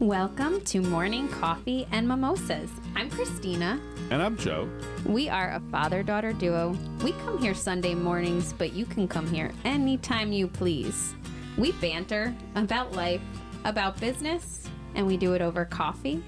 Welcome 0.00 0.62
to 0.62 0.80
Morning 0.80 1.28
Coffee 1.28 1.86
and 1.92 2.08
Mimosas. 2.08 2.70
I'm 2.96 3.10
Christina. 3.10 3.78
And 4.10 4.22
I'm 4.22 4.34
Joe. 4.34 4.66
We 5.04 5.28
are 5.28 5.50
a 5.50 5.60
father 5.70 6.02
daughter 6.02 6.32
duo. 6.32 6.74
We 7.04 7.12
come 7.12 7.36
here 7.36 7.52
Sunday 7.52 7.94
mornings, 7.94 8.54
but 8.54 8.72
you 8.72 8.86
can 8.86 9.06
come 9.06 9.30
here 9.30 9.52
anytime 9.66 10.32
you 10.32 10.48
please. 10.48 11.14
We 11.58 11.72
banter 11.72 12.34
about 12.54 12.92
life, 12.92 13.20
about 13.66 14.00
business, 14.00 14.66
and 14.94 15.06
we 15.06 15.18
do 15.18 15.34
it 15.34 15.42
over 15.42 15.66
coffee 15.66 16.24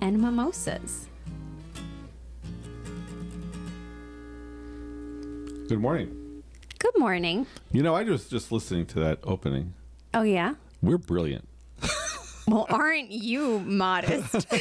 and 0.00 0.18
mimosas. 0.18 1.10
Good 5.68 5.80
morning. 5.80 6.42
Good 6.78 6.98
morning. 6.98 7.46
You 7.72 7.82
know, 7.82 7.94
I 7.94 8.04
was 8.04 8.26
just 8.30 8.50
listening 8.50 8.86
to 8.86 9.00
that 9.00 9.18
opening. 9.22 9.74
Oh, 10.14 10.22
yeah? 10.22 10.54
We're 10.80 10.96
brilliant. 10.96 11.46
Well, 12.46 12.66
aren't 12.68 13.10
you 13.10 13.60
modest? 13.60 14.46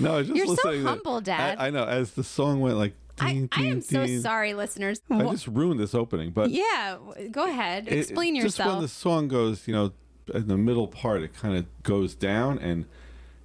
No, 0.00 0.14
I 0.14 0.18
was 0.18 0.28
just 0.28 0.36
You're 0.36 0.46
so 0.46 0.52
listening. 0.52 0.82
to- 0.82 0.88
humble, 0.88 1.20
Dad. 1.20 1.58
I, 1.58 1.66
I 1.66 1.70
know. 1.70 1.84
As 1.84 2.12
the 2.12 2.24
song 2.24 2.60
went 2.60 2.76
like, 2.78 2.94
I, 3.20 3.32
ding, 3.34 3.48
I 3.52 3.60
am 3.60 3.64
ding, 3.74 3.80
so 3.82 4.06
ding, 4.06 4.20
sorry, 4.22 4.54
listeners. 4.54 5.02
I 5.10 5.18
Well, 5.18 5.32
just 5.32 5.46
ruined 5.46 5.78
this 5.78 5.94
opening, 5.94 6.30
but 6.30 6.50
yeah, 6.50 6.96
w- 7.06 7.28
go 7.28 7.44
ahead. 7.44 7.86
it- 7.86 7.92
Explain 7.98 8.34
Just 8.40 8.58
when 8.58 8.66
yourself. 8.68 8.80
the 8.82 8.88
song 8.88 9.28
goes, 9.28 9.68
you 9.68 9.74
know, 9.74 9.92
in 10.34 10.48
the 10.48 10.56
middle 10.56 10.88
part, 10.88 11.22
it 11.22 11.34
kind 11.34 11.56
of 11.56 11.66
goes 11.82 12.14
down, 12.14 12.58
and 12.58 12.86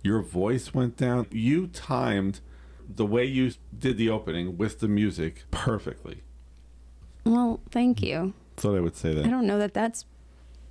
your 0.02 0.22
voice 0.22 0.74
went 0.74 0.96
down. 0.96 1.28
You 1.30 1.68
timed 1.68 2.40
the 2.88 3.06
way 3.06 3.26
you 3.26 3.52
did 3.78 3.98
the 3.98 4.10
opening 4.10 4.58
with 4.58 4.80
the 4.80 4.88
music 4.88 5.44
perfectly. 5.52 6.22
well, 7.26 7.60
thank 7.70 8.02
you. 8.02 8.34
Thought 8.56 8.78
I 8.78 8.80
would 8.80 8.96
say 8.96 9.14
that. 9.14 9.26
I 9.26 9.30
don't 9.30 9.46
know 9.46 9.60
that 9.60 9.74
that's 9.74 10.06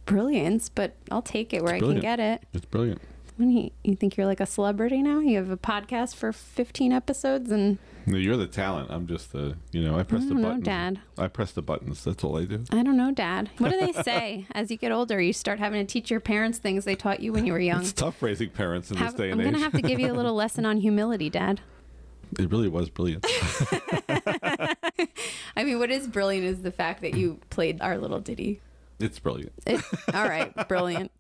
brilliance, 0.07 0.69
but 0.69 0.95
I'll 1.11 1.23
take 1.23 1.53
it 1.53 1.63
where 1.63 1.75
I 1.75 1.81
can 1.81 2.01
get 2.01 2.21
it. 2.21 2.43
It's 2.53 2.65
brilliant. 2.67 3.01
When 3.37 3.51
you, 3.51 3.71
you 3.83 3.97
think 3.97 4.17
you're 4.17 4.27
like 4.27 4.39
a 4.41 4.47
celebrity 4.47 5.03
now? 5.03 5.19
You 5.19 5.39
have 5.39 5.51
a 5.51 5.57
podcast 5.57 6.15
for 6.15 6.33
15 6.33 6.93
episodes 6.93 7.51
and 7.51 7.79
No, 8.07 8.17
you're 8.17 8.37
the 8.37 8.47
talent. 8.47 8.91
I'm 8.93 9.09
just 9.09 9.33
the, 9.33 9.57
you 9.73 9.83
know, 9.83 9.99
I 9.99 10.05
press 10.05 10.23
mm, 10.23 10.29
the 10.29 10.35
don't 10.35 10.43
know, 10.43 10.49
buttons. 10.51 10.65
Dad. 10.67 11.01
I 11.19 11.27
press 11.27 11.51
the 11.51 11.63
buttons. 11.63 12.05
That's 12.05 12.23
all 12.23 12.39
I 12.39 12.45
do. 12.45 12.63
I 12.71 12.85
don't 12.85 12.97
know, 12.97 13.11
Dad. 13.11 13.51
What 13.59 13.73
do 13.73 13.81
they 13.81 13.93
say? 14.05 14.47
As 14.53 14.71
you 14.71 14.77
get 14.77 14.93
older, 14.93 15.21
you 15.21 15.33
start 15.33 15.59
having 15.59 15.85
to 15.85 15.93
teach 15.93 16.13
your 16.13 16.21
parents 16.21 16.59
things 16.59 16.85
they 16.85 16.95
taught 16.95 17.19
you 17.21 17.33
when 17.33 17.45
you 17.45 17.53
were 17.53 17.59
young. 17.59 17.81
It's 17.81 17.93
tough 17.93 18.23
raising 18.23 18.51
parents 18.51 18.93
in 18.93 18.99
Have- 18.99 19.13
this 19.13 19.19
day 19.19 19.31
and 19.33 19.41
I'm 19.41 19.47
and 19.49 19.57
going 19.57 19.61
to 19.65 19.71
have 19.77 19.83
to 19.83 19.89
give 19.89 19.99
you 19.99 20.13
a 20.13 20.15
little 20.15 20.35
lesson 20.37 20.65
on 20.65 20.77
humility, 20.79 21.29
Dad. 21.29 21.61
it 22.39 22.49
really 22.53 22.69
was 22.69 22.89
brilliant. 22.89 23.27
I 25.57 25.65
mean, 25.65 25.79
what 25.81 25.91
is 25.91 26.07
brilliant 26.07 26.47
is 26.47 26.63
the 26.63 26.71
fact 26.71 27.01
that 27.03 27.15
you 27.15 27.41
played 27.51 27.81
our 27.81 27.99
little 27.99 28.21
ditty. 28.21 28.61
It's 28.99 29.19
brilliant. 29.19 29.53
It, 29.67 29.81
all 30.13 30.29
right, 30.29 30.53
brilliant. 30.69 31.11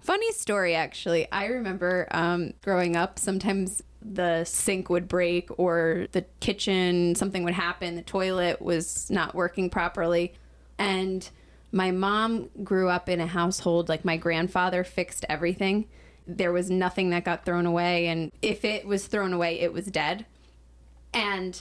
Funny 0.00 0.32
story, 0.32 0.74
actually. 0.74 1.30
I 1.32 1.46
remember 1.46 2.08
um, 2.12 2.54
growing 2.62 2.96
up, 2.96 3.18
sometimes 3.18 3.82
the 4.00 4.44
sink 4.44 4.88
would 4.88 5.08
break 5.08 5.50
or 5.58 6.06
the 6.12 6.24
kitchen, 6.40 7.14
something 7.14 7.44
would 7.44 7.54
happen, 7.54 7.96
the 7.96 8.02
toilet 8.02 8.62
was 8.62 9.10
not 9.10 9.34
working 9.34 9.70
properly. 9.70 10.34
And 10.78 11.28
my 11.72 11.90
mom 11.90 12.48
grew 12.62 12.88
up 12.88 13.08
in 13.08 13.20
a 13.20 13.26
household 13.26 13.88
like 13.88 14.04
my 14.04 14.16
grandfather 14.16 14.84
fixed 14.84 15.24
everything. 15.28 15.86
There 16.26 16.52
was 16.52 16.70
nothing 16.70 17.10
that 17.10 17.24
got 17.24 17.44
thrown 17.44 17.66
away. 17.66 18.06
And 18.06 18.30
if 18.40 18.64
it 18.64 18.86
was 18.86 19.06
thrown 19.06 19.32
away, 19.32 19.60
it 19.60 19.72
was 19.72 19.86
dead. 19.86 20.26
And 21.12 21.60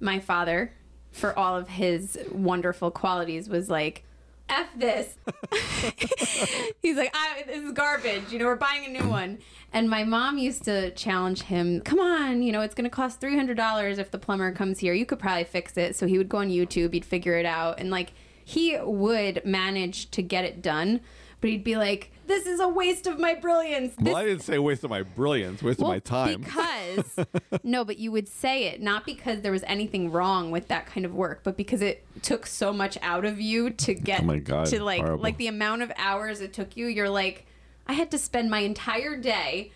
my 0.00 0.18
father, 0.18 0.72
for 1.12 1.38
all 1.38 1.56
of 1.56 1.68
his 1.68 2.18
wonderful 2.30 2.90
qualities, 2.90 3.48
was 3.48 3.68
like, 3.68 4.04
F 4.48 4.68
this. 4.76 5.16
He's 6.82 6.96
like, 6.96 7.14
I, 7.14 7.44
this 7.46 7.62
is 7.62 7.72
garbage. 7.72 8.30
You 8.30 8.38
know, 8.38 8.44
we're 8.46 8.56
buying 8.56 8.84
a 8.84 8.88
new 8.88 9.08
one. 9.08 9.38
And 9.72 9.88
my 9.88 10.04
mom 10.04 10.38
used 10.38 10.64
to 10.64 10.90
challenge 10.92 11.42
him, 11.42 11.80
come 11.80 11.98
on, 11.98 12.42
you 12.42 12.52
know, 12.52 12.60
it's 12.60 12.74
going 12.74 12.84
to 12.84 12.90
cost 12.90 13.20
$300 13.20 13.98
if 13.98 14.10
the 14.10 14.18
plumber 14.18 14.52
comes 14.52 14.78
here. 14.78 14.94
You 14.94 15.06
could 15.06 15.18
probably 15.18 15.44
fix 15.44 15.76
it. 15.76 15.96
So 15.96 16.06
he 16.06 16.18
would 16.18 16.28
go 16.28 16.38
on 16.38 16.50
YouTube, 16.50 16.92
he'd 16.92 17.04
figure 17.04 17.34
it 17.34 17.46
out. 17.46 17.80
And 17.80 17.90
like, 17.90 18.12
he 18.44 18.78
would 18.78 19.44
manage 19.44 20.10
to 20.10 20.22
get 20.22 20.44
it 20.44 20.62
done, 20.62 21.00
but 21.40 21.50
he'd 21.50 21.64
be 21.64 21.76
like, 21.76 22.12
this 22.26 22.46
is 22.46 22.60
a 22.60 22.68
waste 22.68 23.06
of 23.06 23.18
my 23.18 23.34
brilliance. 23.34 23.94
This 23.96 24.06
well, 24.12 24.16
I 24.16 24.24
didn't 24.24 24.42
say 24.42 24.58
waste 24.58 24.84
of 24.84 24.90
my 24.90 25.02
brilliance, 25.02 25.62
waste 25.62 25.80
of 25.80 25.88
my 25.88 25.98
time. 25.98 26.40
Because 26.42 27.18
no, 27.62 27.84
but 27.84 27.98
you 27.98 28.10
would 28.12 28.28
say 28.28 28.64
it 28.66 28.80
not 28.82 29.04
because 29.04 29.40
there 29.42 29.52
was 29.52 29.62
anything 29.64 30.10
wrong 30.12 30.50
with 30.50 30.68
that 30.68 30.86
kind 30.86 31.04
of 31.06 31.14
work, 31.14 31.40
but 31.42 31.56
because 31.56 31.82
it 31.82 32.04
took 32.22 32.46
so 32.46 32.72
much 32.72 32.96
out 33.02 33.24
of 33.24 33.40
you 33.40 33.70
to 33.70 33.94
get 33.94 34.20
Oh 34.20 34.24
my 34.24 34.38
God, 34.38 34.66
to 34.66 34.82
like 34.82 35.00
horrible. 35.00 35.22
like 35.22 35.36
the 35.36 35.48
amount 35.48 35.82
of 35.82 35.92
hours 35.96 36.40
it 36.40 36.52
took 36.52 36.76
you. 36.76 36.86
You're 36.86 37.10
like, 37.10 37.46
I 37.86 37.92
had 37.92 38.10
to 38.12 38.18
spend 38.18 38.50
my 38.50 38.60
entire 38.60 39.16
day 39.16 39.72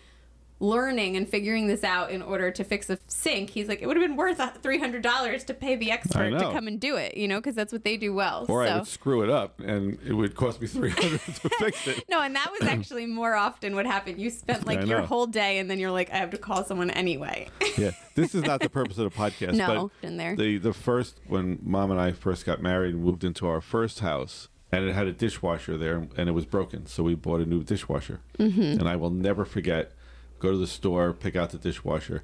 learning 0.59 1.15
and 1.15 1.27
figuring 1.27 1.67
this 1.67 1.83
out 1.83 2.11
in 2.11 2.21
order 2.21 2.51
to 2.51 2.63
fix 2.63 2.89
a 2.89 2.97
sink. 3.07 3.49
He's 3.49 3.67
like, 3.67 3.81
it 3.81 3.87
would 3.87 3.95
have 3.97 4.05
been 4.05 4.17
worth 4.17 4.41
three 4.61 4.77
hundred 4.79 5.03
dollars 5.03 5.43
to 5.45 5.53
pay 5.53 5.75
the 5.75 5.91
expert 5.91 6.31
to 6.31 6.51
come 6.51 6.67
and 6.67 6.79
do 6.79 6.95
it. 6.97 7.15
You 7.15 7.27
know, 7.27 7.37
because 7.39 7.55
that's 7.55 7.71
what 7.71 7.83
they 7.83 7.97
do 7.97 8.13
well. 8.13 8.45
or 8.49 8.65
so. 8.65 8.71
I 8.71 8.77
would 8.77 8.87
screw 8.87 9.23
it 9.23 9.29
up 9.29 9.59
and 9.59 9.97
it 10.05 10.13
would 10.13 10.35
cost 10.35 10.61
me 10.61 10.67
300 10.67 11.19
to 11.19 11.49
fix 11.59 11.87
it. 11.87 12.03
No, 12.09 12.21
and 12.21 12.35
that 12.35 12.51
was 12.51 12.67
actually 12.67 13.05
more 13.05 13.35
often 13.35 13.75
what 13.75 13.85
happened. 13.85 14.19
You 14.19 14.29
spent 14.29 14.65
like 14.67 14.85
your 14.85 15.01
whole 15.01 15.27
day, 15.27 15.59
and 15.59 15.69
then 15.69 15.79
you're 15.79 15.91
like, 15.91 16.11
I 16.11 16.17
have 16.17 16.31
to 16.31 16.37
call 16.37 16.63
someone 16.63 16.89
anyway. 16.91 17.47
Yeah, 17.77 17.91
this 18.15 18.35
is 18.35 18.43
not 18.43 18.59
the 18.61 18.69
purpose 18.69 18.97
of 18.97 19.11
the 19.11 19.17
podcast. 19.17 19.55
No, 19.55 19.91
but 20.01 20.07
in 20.07 20.17
there. 20.17 20.35
The 20.35 20.57
the 20.57 20.73
first 20.73 21.19
when 21.27 21.59
mom 21.61 21.91
and 21.91 21.99
I 21.99 22.11
first 22.11 22.45
got 22.45 22.61
married 22.61 22.93
and 22.95 23.03
moved 23.03 23.23
into 23.23 23.47
our 23.47 23.61
first 23.61 23.99
house, 24.01 24.49
and 24.71 24.83
it 24.85 24.93
had 24.93 25.07
a 25.07 25.13
dishwasher 25.13 25.77
there, 25.77 26.07
and 26.17 26.29
it 26.29 26.33
was 26.33 26.45
broken, 26.45 26.85
so 26.85 27.03
we 27.03 27.15
bought 27.15 27.39
a 27.41 27.45
new 27.45 27.63
dishwasher. 27.63 28.19
Mm-hmm. 28.37 28.61
And 28.79 28.87
I 28.89 28.95
will 28.95 29.09
never 29.11 29.45
forget. 29.45 29.91
Go 30.39 30.51
to 30.51 30.57
the 30.57 30.67
store, 30.67 31.13
pick 31.13 31.35
out 31.35 31.49
the 31.51 31.57
dishwasher, 31.57 32.23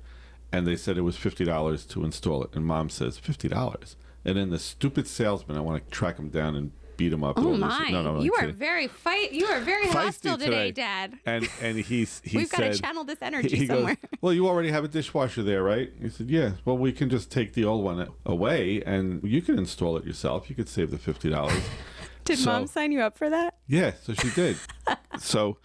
and 0.52 0.66
they 0.66 0.76
said 0.76 0.98
it 0.98 1.02
was 1.02 1.18
fifty 1.18 1.44
dollars 1.46 1.86
to 1.88 2.04
install 2.04 2.44
it. 2.44 2.52
And 2.56 2.66
mom 2.66 2.90
says 2.90 3.18
fifty 3.18 3.48
dollars, 3.48 3.96
and 4.24 4.38
then 4.38 4.50
the 4.50 4.60
stupid 4.60 5.08
salesman, 5.08 5.58
I 5.58 5.62
want 5.62 5.84
to 5.84 5.92
track 5.92 6.18
him 6.18 6.30
down 6.30 6.56
and 6.56 6.72
beat 6.98 7.12
him 7.12 7.26
up. 7.26 7.38
Oh 7.38 7.58
my! 7.58 7.90
No, 7.90 8.02
no, 8.02 8.22
you 8.22 8.34
are 8.36 8.40
kidding. 8.42 8.56
very 8.56 8.88
fight. 8.88 9.34
You 9.34 9.48
are 9.48 9.60
very 9.60 9.86
feisty 9.88 9.92
hostile 9.92 10.38
today, 10.38 10.72
Dad. 10.72 11.20
And 11.26 11.50
and 11.62 11.78
he's 11.78 12.22
he 12.24 12.38
We've 12.38 12.48
said- 12.48 12.76
channel 12.82 13.04
this 13.04 13.22
energy 13.22 13.58
he 13.58 13.68
goes, 13.68 13.78
somewhere. 13.80 13.98
well, 14.22 14.32
you 14.32 14.48
already 14.48 14.72
have 14.72 14.86
a 14.86 14.88
dishwasher 14.88 15.44
there, 15.44 15.62
right? 15.62 15.92
He 16.02 16.08
said, 16.10 16.30
yeah. 16.30 16.52
Well, 16.64 16.78
we 16.78 16.94
can 16.94 17.10
just 17.10 17.30
take 17.30 17.52
the 17.54 17.66
old 17.66 17.84
one 17.84 18.08
away, 18.26 18.82
and 18.86 19.22
you 19.24 19.42
can 19.42 19.60
install 19.60 19.98
it 19.98 20.06
yourself. 20.06 20.50
You 20.50 20.56
could 20.56 20.70
save 20.70 20.90
the 20.92 20.98
fifty 20.98 21.30
dollars. 21.30 21.62
Did 22.24 22.40
So- 22.40 22.52
Mom 22.54 22.68
sign 22.68 22.94
you 22.94 23.02
up 23.02 23.18
for 23.18 23.30
that? 23.30 23.58
yeah, 23.68 23.92
so 24.02 24.14
she 24.14 24.30
did. 24.32 24.58
so, 25.20 25.58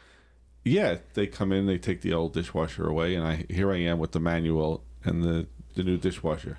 yeah, 0.65 0.98
they 1.15 1.26
come 1.26 1.53
in, 1.53 1.66
they 1.66 1.78
take 1.78 2.03
the 2.03 2.12
old 2.12 2.32
dishwasher 2.32 2.87
away, 2.87 3.15
and 3.15 3.26
I 3.26 3.44
here 3.48 3.72
I 3.72 3.78
am 3.78 3.98
with 3.98 4.12
the 4.12 4.21
manual 4.21 4.84
and 5.04 5.22
the 5.22 5.47
the 5.75 5.82
new 5.82 5.97
dishwasher. 5.97 6.59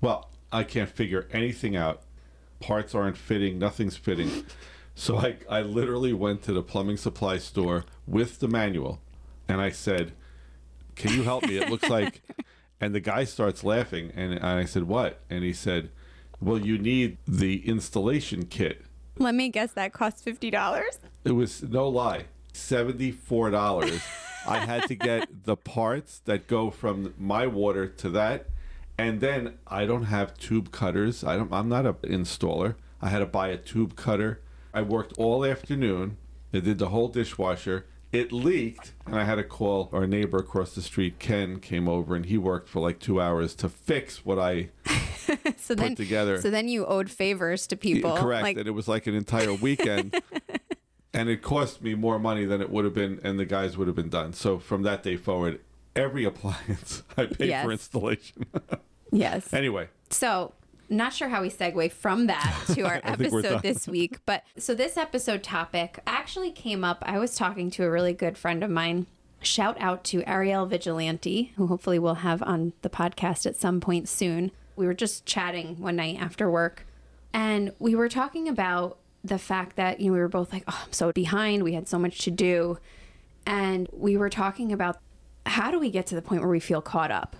Well, 0.00 0.30
I 0.50 0.64
can't 0.64 0.88
figure 0.88 1.28
anything 1.32 1.76
out. 1.76 2.02
Parts 2.58 2.94
aren't 2.94 3.16
fitting, 3.16 3.58
nothing's 3.58 3.96
fitting. 3.96 4.44
So 4.92 5.16
I, 5.16 5.36
I 5.48 5.62
literally 5.62 6.12
went 6.12 6.42
to 6.42 6.52
the 6.52 6.62
plumbing 6.62 6.98
supply 6.98 7.38
store 7.38 7.86
with 8.06 8.40
the 8.40 8.48
manual 8.48 9.00
and 9.48 9.58
I 9.60 9.70
said, 9.70 10.12
Can 10.94 11.14
you 11.14 11.22
help 11.22 11.46
me? 11.46 11.56
It 11.56 11.70
looks 11.70 11.88
like. 11.88 12.22
And 12.82 12.94
the 12.94 13.00
guy 13.00 13.24
starts 13.24 13.62
laughing. 13.62 14.10
And, 14.14 14.32
and 14.32 14.44
I 14.44 14.64
said, 14.64 14.84
What? 14.84 15.20
And 15.28 15.44
he 15.44 15.52
said, 15.52 15.90
Well, 16.40 16.58
you 16.58 16.78
need 16.78 17.18
the 17.26 17.66
installation 17.68 18.46
kit. 18.46 18.82
Let 19.18 19.34
me 19.34 19.50
guess. 19.50 19.72
That 19.72 19.92
cost 19.92 20.24
fifty 20.24 20.50
dollars. 20.50 20.98
It 21.24 21.32
was 21.32 21.62
no 21.62 21.88
lie, 21.88 22.24
seventy-four 22.56 23.50
dollars. 23.50 24.00
I 24.46 24.58
had 24.58 24.84
to 24.88 24.94
get 24.94 25.44
the 25.44 25.56
parts 25.56 26.20
that 26.24 26.46
go 26.46 26.70
from 26.70 27.14
my 27.18 27.46
water 27.46 27.86
to 27.86 28.08
that, 28.10 28.46
and 28.96 29.20
then 29.20 29.58
I 29.66 29.84
don't 29.86 30.04
have 30.04 30.36
tube 30.38 30.72
cutters. 30.72 31.22
I 31.24 31.36
don't. 31.36 31.52
I'm 31.52 31.68
not 31.68 31.86
an 31.86 31.94
installer. 32.04 32.76
I 33.02 33.08
had 33.10 33.18
to 33.20 33.26
buy 33.26 33.48
a 33.48 33.56
tube 33.56 33.96
cutter. 33.96 34.40
I 34.72 34.82
worked 34.82 35.14
all 35.18 35.44
afternoon. 35.44 36.16
I 36.54 36.60
did 36.60 36.78
the 36.78 36.88
whole 36.88 37.08
dishwasher. 37.08 37.86
It 38.12 38.32
leaked, 38.32 38.92
and 39.06 39.14
I 39.14 39.22
had 39.24 39.36
to 39.36 39.44
call 39.44 39.88
our 39.92 40.04
neighbor 40.06 40.38
across 40.38 40.74
the 40.74 40.82
street. 40.82 41.18
Ken 41.20 41.60
came 41.60 41.88
over, 41.88 42.16
and 42.16 42.26
he 42.26 42.38
worked 42.38 42.68
for 42.68 42.80
like 42.80 42.98
two 42.98 43.20
hours 43.20 43.54
to 43.56 43.68
fix 43.68 44.24
what 44.24 44.38
I 44.38 44.70
So 45.58 45.76
then, 45.76 45.94
together. 45.94 46.40
so 46.40 46.50
then 46.50 46.68
you 46.68 46.84
owed 46.86 47.08
favors 47.08 47.68
to 47.68 47.76
people. 47.76 48.16
Correct. 48.16 48.42
Like, 48.42 48.56
and 48.56 48.66
it 48.66 48.72
was 48.72 48.88
like 48.88 49.06
an 49.06 49.14
entire 49.14 49.52
weekend. 49.54 50.20
and 51.12 51.28
it 51.28 51.42
cost 51.42 51.82
me 51.82 51.94
more 51.94 52.18
money 52.18 52.44
than 52.44 52.60
it 52.60 52.70
would 52.70 52.84
have 52.84 52.94
been, 52.94 53.20
and 53.24 53.38
the 53.38 53.44
guys 53.44 53.76
would 53.76 53.86
have 53.86 53.96
been 53.96 54.08
done. 54.10 54.32
So 54.32 54.58
from 54.58 54.82
that 54.82 55.02
day 55.02 55.16
forward, 55.16 55.60
every 55.96 56.24
appliance 56.32 57.02
I 57.16 57.26
paid 57.26 57.48
Yes. 57.48 57.64
for 57.64 57.72
installation. 57.72 58.46
yes. 59.12 59.52
anyway, 59.52 59.88
So, 60.10 60.52
not 60.88 61.12
sure 61.12 61.28
how 61.28 61.42
we 61.42 61.50
segue 61.50 61.92
from 61.92 62.26
that 62.26 62.64
to 62.74 62.82
our 62.82 63.00
I 63.04 63.14
think 63.14 63.32
we're 63.32 63.40
episode 63.40 63.62
this 63.62 63.86
week, 63.86 64.18
but 64.26 64.42
so 64.58 64.74
this 64.74 64.96
episode 64.96 65.42
topic 65.44 66.00
actually 66.06 66.50
came 66.50 66.82
up. 66.84 66.98
I 67.06 67.18
was 67.18 67.36
talking 67.36 67.70
to 67.72 67.84
a 67.84 67.90
really 67.90 68.12
good 68.12 68.36
friend 68.36 68.64
of 68.64 68.70
mine. 68.70 69.06
Shout 69.40 69.80
out 69.80 70.02
to 70.04 70.22
Ariel 70.28 70.66
Vigilante, 70.66 71.52
who 71.56 71.68
hopefully 71.68 71.98
we'll 71.98 72.14
have 72.16 72.42
on 72.42 72.72
the 72.82 72.90
podcast 72.90 73.46
at 73.46 73.56
some 73.56 73.80
point 73.80 74.08
soon. 74.08 74.50
We 74.76 74.84
were 74.86 74.92
just 74.94 75.24
chatting 75.26 75.80
one 75.80 75.96
night 75.96 76.20
after 76.20 76.50
work, 76.50 76.84
and 77.32 77.72
we 77.78 77.94
were 77.94 78.08
talking 78.08 78.48
about 78.48 78.98
the 79.24 79.38
fact 79.38 79.76
that 79.76 80.00
you 80.00 80.06
know 80.06 80.12
we 80.14 80.18
were 80.20 80.28
both 80.28 80.52
like, 80.52 80.64
"Oh, 80.68 80.82
I'm 80.86 80.92
so 80.92 81.12
behind. 81.12 81.62
We 81.62 81.74
had 81.74 81.88
so 81.88 81.98
much 81.98 82.18
to 82.20 82.30
do." 82.30 82.78
and 83.46 83.88
we 83.90 84.18
were 84.18 84.28
talking 84.28 84.70
about 84.70 84.98
how 85.46 85.70
do 85.70 85.78
we 85.80 85.90
get 85.90 86.06
to 86.06 86.14
the 86.14 86.20
point 86.20 86.42
where 86.42 86.50
we 86.50 86.60
feel 86.60 86.82
caught 86.82 87.10
up? 87.10 87.36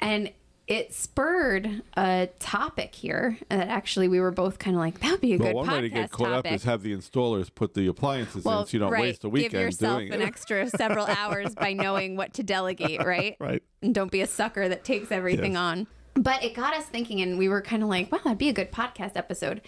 And 0.00 0.32
it 0.66 0.92
spurred 0.92 1.82
a 1.96 2.28
topic 2.40 2.96
here 2.96 3.38
that 3.48 3.68
actually 3.68 4.08
we 4.08 4.18
were 4.18 4.32
both 4.32 4.58
kind 4.58 4.74
of 4.76 4.80
like, 4.80 4.98
that'd 4.98 5.20
be 5.20 5.34
a 5.34 5.38
good. 5.38 5.54
Well, 5.54 5.64
good 5.64 5.68
one 5.68 5.68
podcast 5.68 5.72
way 5.72 5.80
to 5.82 5.88
get 5.88 6.10
caught 6.10 6.24
topic. 6.26 6.50
up 6.50 6.56
is 6.56 6.64
have 6.64 6.82
the 6.82 6.92
installers 6.92 7.54
put 7.54 7.74
the 7.74 7.86
appliances 7.86 8.36
in 8.36 8.42
so 8.42 8.66
you 8.70 8.80
don't 8.80 8.90
right. 8.90 9.02
waste 9.02 9.22
a 9.22 9.28
weekend 9.28 9.52
Give 9.52 9.60
yourself 9.62 9.98
doing 10.00 10.12
an 10.12 10.20
it. 10.20 10.26
extra 10.26 10.68
several 10.68 11.06
hours 11.18 11.54
by 11.54 11.72
knowing 11.72 12.16
what 12.16 12.34
to 12.34 12.42
delegate, 12.42 13.04
right? 13.04 13.36
Right. 13.40 13.62
And 13.80 13.94
don't 13.94 14.10
be 14.10 14.22
a 14.22 14.26
sucker 14.26 14.68
that 14.68 14.82
takes 14.82 15.12
everything 15.12 15.52
Yes. 15.52 15.60
on. 15.60 15.86
But 16.14 16.42
it 16.42 16.54
got 16.54 16.74
us 16.74 16.86
thinking, 16.86 17.20
and 17.20 17.38
we 17.38 17.48
were 17.48 17.60
kind 17.62 17.84
of 17.84 17.88
like, 17.88 18.10
wow, 18.10 18.18
that'd 18.24 18.38
be 18.38 18.48
a 18.48 18.52
good 18.52 18.72
podcast 18.72 19.12
episode. 19.16 19.60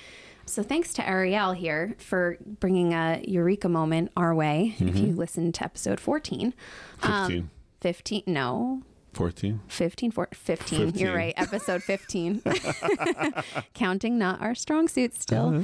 So 0.48 0.62
thanks 0.62 0.94
to 0.94 1.06
Ariel 1.06 1.52
here 1.52 1.94
for 1.98 2.38
bringing 2.40 2.94
a 2.94 3.20
eureka 3.26 3.68
moment 3.68 4.10
our 4.16 4.34
way. 4.34 4.74
If 4.78 4.86
Mm-hmm. 4.88 4.96
you 5.06 5.12
listened 5.12 5.54
to 5.56 5.64
episode 5.64 6.00
14. 6.00 6.54
15. 7.02 7.50
15, 7.82 8.22
no, 8.26 8.82
14. 9.12 9.60
15, 9.68 10.10
four, 10.10 10.28
15. 10.32 10.86
15. 10.86 11.00
You're 11.06 11.14
right. 11.14 11.34
Episode 11.36 11.82
15. 11.82 12.42
Counting 13.74 14.18
not 14.18 14.40
our 14.40 14.54
strong 14.54 14.88
suit 14.88 15.14
still. 15.20 15.48
Uh-huh. 15.48 15.62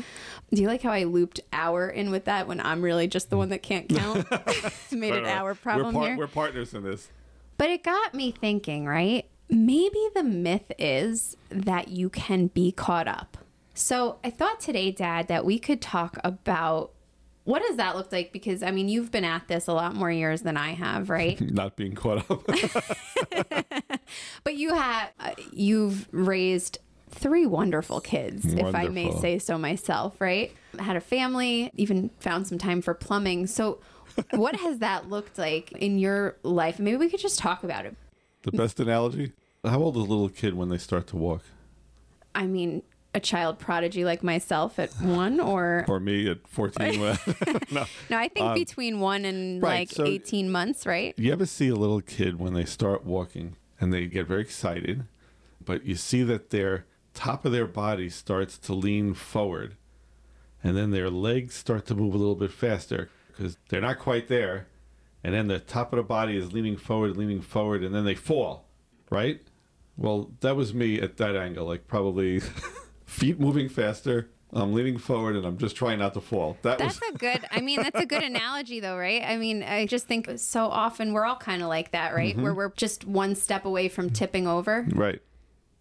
Do 0.53 0.63
you 0.63 0.69
like 0.69 0.83
how 0.83 0.91
I 0.93 1.05
looped 1.05 1.41
our 1.53 1.89
in 1.89 2.11
with 2.11 2.27
that 2.27 2.47
when 2.47 2.61
I'm 2.61 2.83
really 2.83 3.07
just 3.09 3.31
the 3.31 3.37
one 3.37 3.49
that 3.49 3.63
can't 3.63 3.89
count? 3.89 4.31
Made 4.93 5.15
an 5.15 5.23
Right, 5.25 5.25
right. 5.25 5.39
our 5.39 5.55
problem 5.55 5.95
we're, 5.95 6.01
par- 6.01 6.09
here. 6.09 6.17
we're 6.19 6.27
partners 6.29 6.75
in 6.75 6.83
this. 6.85 7.09
But 7.57 7.71
it 7.71 7.83
got 7.83 8.15
me 8.15 8.31
thinking, 8.33 8.87
right? 8.87 9.27
Maybe 9.49 10.09
the 10.15 10.23
myth 10.25 10.71
is 10.79 11.37
that 11.51 11.89
you 11.89 12.11
can 12.11 12.49
be 12.49 12.71
caught 12.71 13.09
up. 13.09 13.39
So 13.75 14.19
I 14.23 14.31
thought 14.31 14.61
today, 14.61 14.91
Dad, 14.91 15.29
that 15.29 15.45
we 15.45 15.59
could 15.59 15.83
talk 15.83 16.19
about 16.25 16.93
what 17.45 17.61
does 17.61 17.77
that 17.77 17.95
look 17.95 18.11
like? 18.11 18.33
Because 18.33 18.63
I 18.63 18.71
mean, 18.71 18.89
you've 18.89 19.11
been 19.11 19.25
at 19.25 19.49
this 19.49 19.67
a 19.67 19.75
lot 19.75 19.95
more 19.95 20.11
years 20.11 20.43
than 20.43 20.57
I 20.57 20.71
have, 20.71 21.11
right? 21.11 21.39
Not 21.53 21.77
being 21.77 21.95
caught 21.95 22.31
up. 22.31 22.43
But 24.45 24.57
you 24.57 24.75
have 24.75 25.11
uh, 25.19 25.31
you've 25.53 26.09
raised 26.13 26.79
three 27.11 27.47
wonderful 27.47 28.01
kids, 28.01 28.45
if 28.53 28.75
I 28.75 28.89
may 28.89 29.11
say 29.13 29.39
so 29.39 29.57
myself, 29.57 30.21
right? 30.21 30.53
Had 30.79 30.97
a 30.97 31.01
family, 31.01 31.71
even 31.75 32.11
found 32.21 32.47
some 32.47 32.59
time 32.59 32.83
for 32.83 32.93
plumbing. 32.93 33.47
So 33.47 33.81
what 34.33 34.57
has 34.57 34.79
that 34.79 35.09
looked 35.09 35.39
like 35.39 35.73
in 35.73 35.99
your 35.99 36.37
life? 36.43 36.79
Maybe 36.79 36.97
we 36.97 37.09
could 37.09 37.21
just 37.21 37.39
talk 37.39 37.65
about 37.65 37.87
it. 37.87 37.97
the 38.43 38.53
best 38.53 38.79
analogy? 38.81 39.33
How 39.65 39.81
old 39.81 39.97
is 39.97 40.03
a 40.03 40.07
little 40.07 40.29
kid 40.29 40.55
when 40.55 40.69
they 40.69 40.79
start 40.79 41.07
to 41.09 41.17
walk? 41.17 41.43
I 42.35 42.47
mean, 42.47 42.83
a 43.15 43.21
child 43.21 43.59
prodigy 43.59 44.05
like 44.05 44.23
myself 44.23 44.79
at 44.79 44.91
one 45.01 45.39
or 45.41 45.85
Or 45.89 46.01
me 46.01 46.29
at 46.29 46.47
14? 46.49 47.01
no. 47.71 47.85
no, 48.11 48.19
I 48.19 48.29
think 48.29 48.55
between 48.55 49.01
one 49.01 49.25
and 49.25 49.63
Um, 49.63 49.69
right, 49.69 49.81
like 49.81 49.91
so- 49.91 50.05
18 50.05 50.51
months, 50.51 50.85
right? 50.87 51.15
You 51.17 51.33
ever 51.33 51.47
see 51.47 51.69
a 51.69 51.77
little 51.77 52.01
kid 52.01 52.39
when 52.39 52.55
they 52.55 52.65
start 52.65 53.05
walking 53.05 53.57
and 53.81 53.93
they 53.93 54.07
get 54.07 54.27
very 54.27 54.41
excited, 54.43 55.05
but 55.65 55.85
you 55.85 55.95
see 55.95 56.23
that 56.25 56.51
their 56.51 56.87
top 57.13 57.45
of 57.45 57.53
their 57.53 57.67
body 57.67 58.11
starts 58.11 58.59
to 58.59 58.75
lean 58.75 59.15
forward 59.15 59.77
and 60.63 60.77
then 60.77 60.91
their 60.91 61.11
legs 61.11 61.55
start 61.55 61.87
to 61.87 61.95
move 61.95 62.15
a 62.15 62.19
little 62.19 62.35
bit 62.35 62.51
faster 62.51 63.11
because 63.29 63.59
they're 63.69 63.81
not 63.83 63.99
quite 63.99 64.29
there. 64.29 64.67
And 65.23 65.35
then 65.35 65.47
the 65.47 65.59
top 65.59 65.93
of 65.93 65.99
the 65.99 66.03
body 66.03 66.37
is 66.37 66.53
leaning 66.53 66.77
forward, 66.77 67.17
leaning 67.17 67.41
forward, 67.41 67.83
and 67.83 67.95
then 67.95 68.05
they 68.05 68.15
fall, 68.15 68.67
right? 69.11 69.41
Well, 69.97 70.31
that 70.41 70.57
was 70.57 70.75
me 70.75 71.01
at 71.01 71.17
that 71.19 71.37
angle, 71.37 71.67
like 71.67 71.87
probably 71.87 72.41
feet 73.07 73.39
moving 73.41 73.69
faster. 73.69 74.31
I'm 74.53 74.73
leaning 74.73 74.99
forward 74.99 75.35
and 75.35 75.45
I'm 75.45 75.59
just 75.59 75.75
trying 75.75 75.99
not 75.99 76.15
to 76.15 76.21
fall. 76.21 76.57
That 76.63 76.79
That's 76.79 77.01
was 77.01 77.11
a 77.15 77.19
good, 77.19 77.45
I 77.51 77.61
mean, 77.61 77.83
that's 77.83 78.01
a 78.01 78.07
good 78.07 78.23
analogy 78.33 78.79
though, 78.79 78.97
right? 78.97 79.23
I 79.23 79.37
mean, 79.37 79.65
I 79.65 79.87
just 79.87 80.07
think 80.07 80.31
so 80.37 80.67
often 80.67 81.13
we're 81.13 81.25
all 81.25 81.37
kind 81.37 81.61
of 81.61 81.69
like 81.69 81.91
that, 81.91 82.15
right? 82.15 82.35
Mm-hmm. 82.35 82.43
Where 82.43 82.55
we're 82.55 82.73
just 82.77 83.05
one 83.05 83.35
step 83.35 83.65
away 83.65 83.89
from 83.89 84.11
tipping 84.11 84.47
over 84.47 84.87
right. 84.95 85.21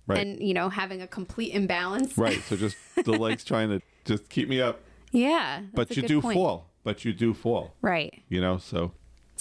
Right. 0.08 0.20
and, 0.20 0.42
you 0.42 0.54
know, 0.56 0.70
having 0.70 1.02
a 1.02 1.08
complete 1.08 1.54
imbalance. 1.54 2.18
right. 2.18 2.42
So 2.42 2.58
just 2.58 2.76
the 2.96 3.12
legs 3.18 3.44
trying 3.44 3.70
to 3.70 3.80
just 4.06 4.28
keep 4.30 4.50
me 4.50 4.60
up. 4.60 4.80
Yeah. 5.12 5.62
But 5.74 5.96
you 5.96 6.02
do 6.04 6.20
point. 6.20 6.36
fall. 6.36 6.72
But 6.84 7.06
you 7.06 7.14
do 7.14 7.34
fall. 7.34 7.76
Right. 7.82 8.24
You 8.28 8.42
know, 8.42 8.58
so 8.58 8.92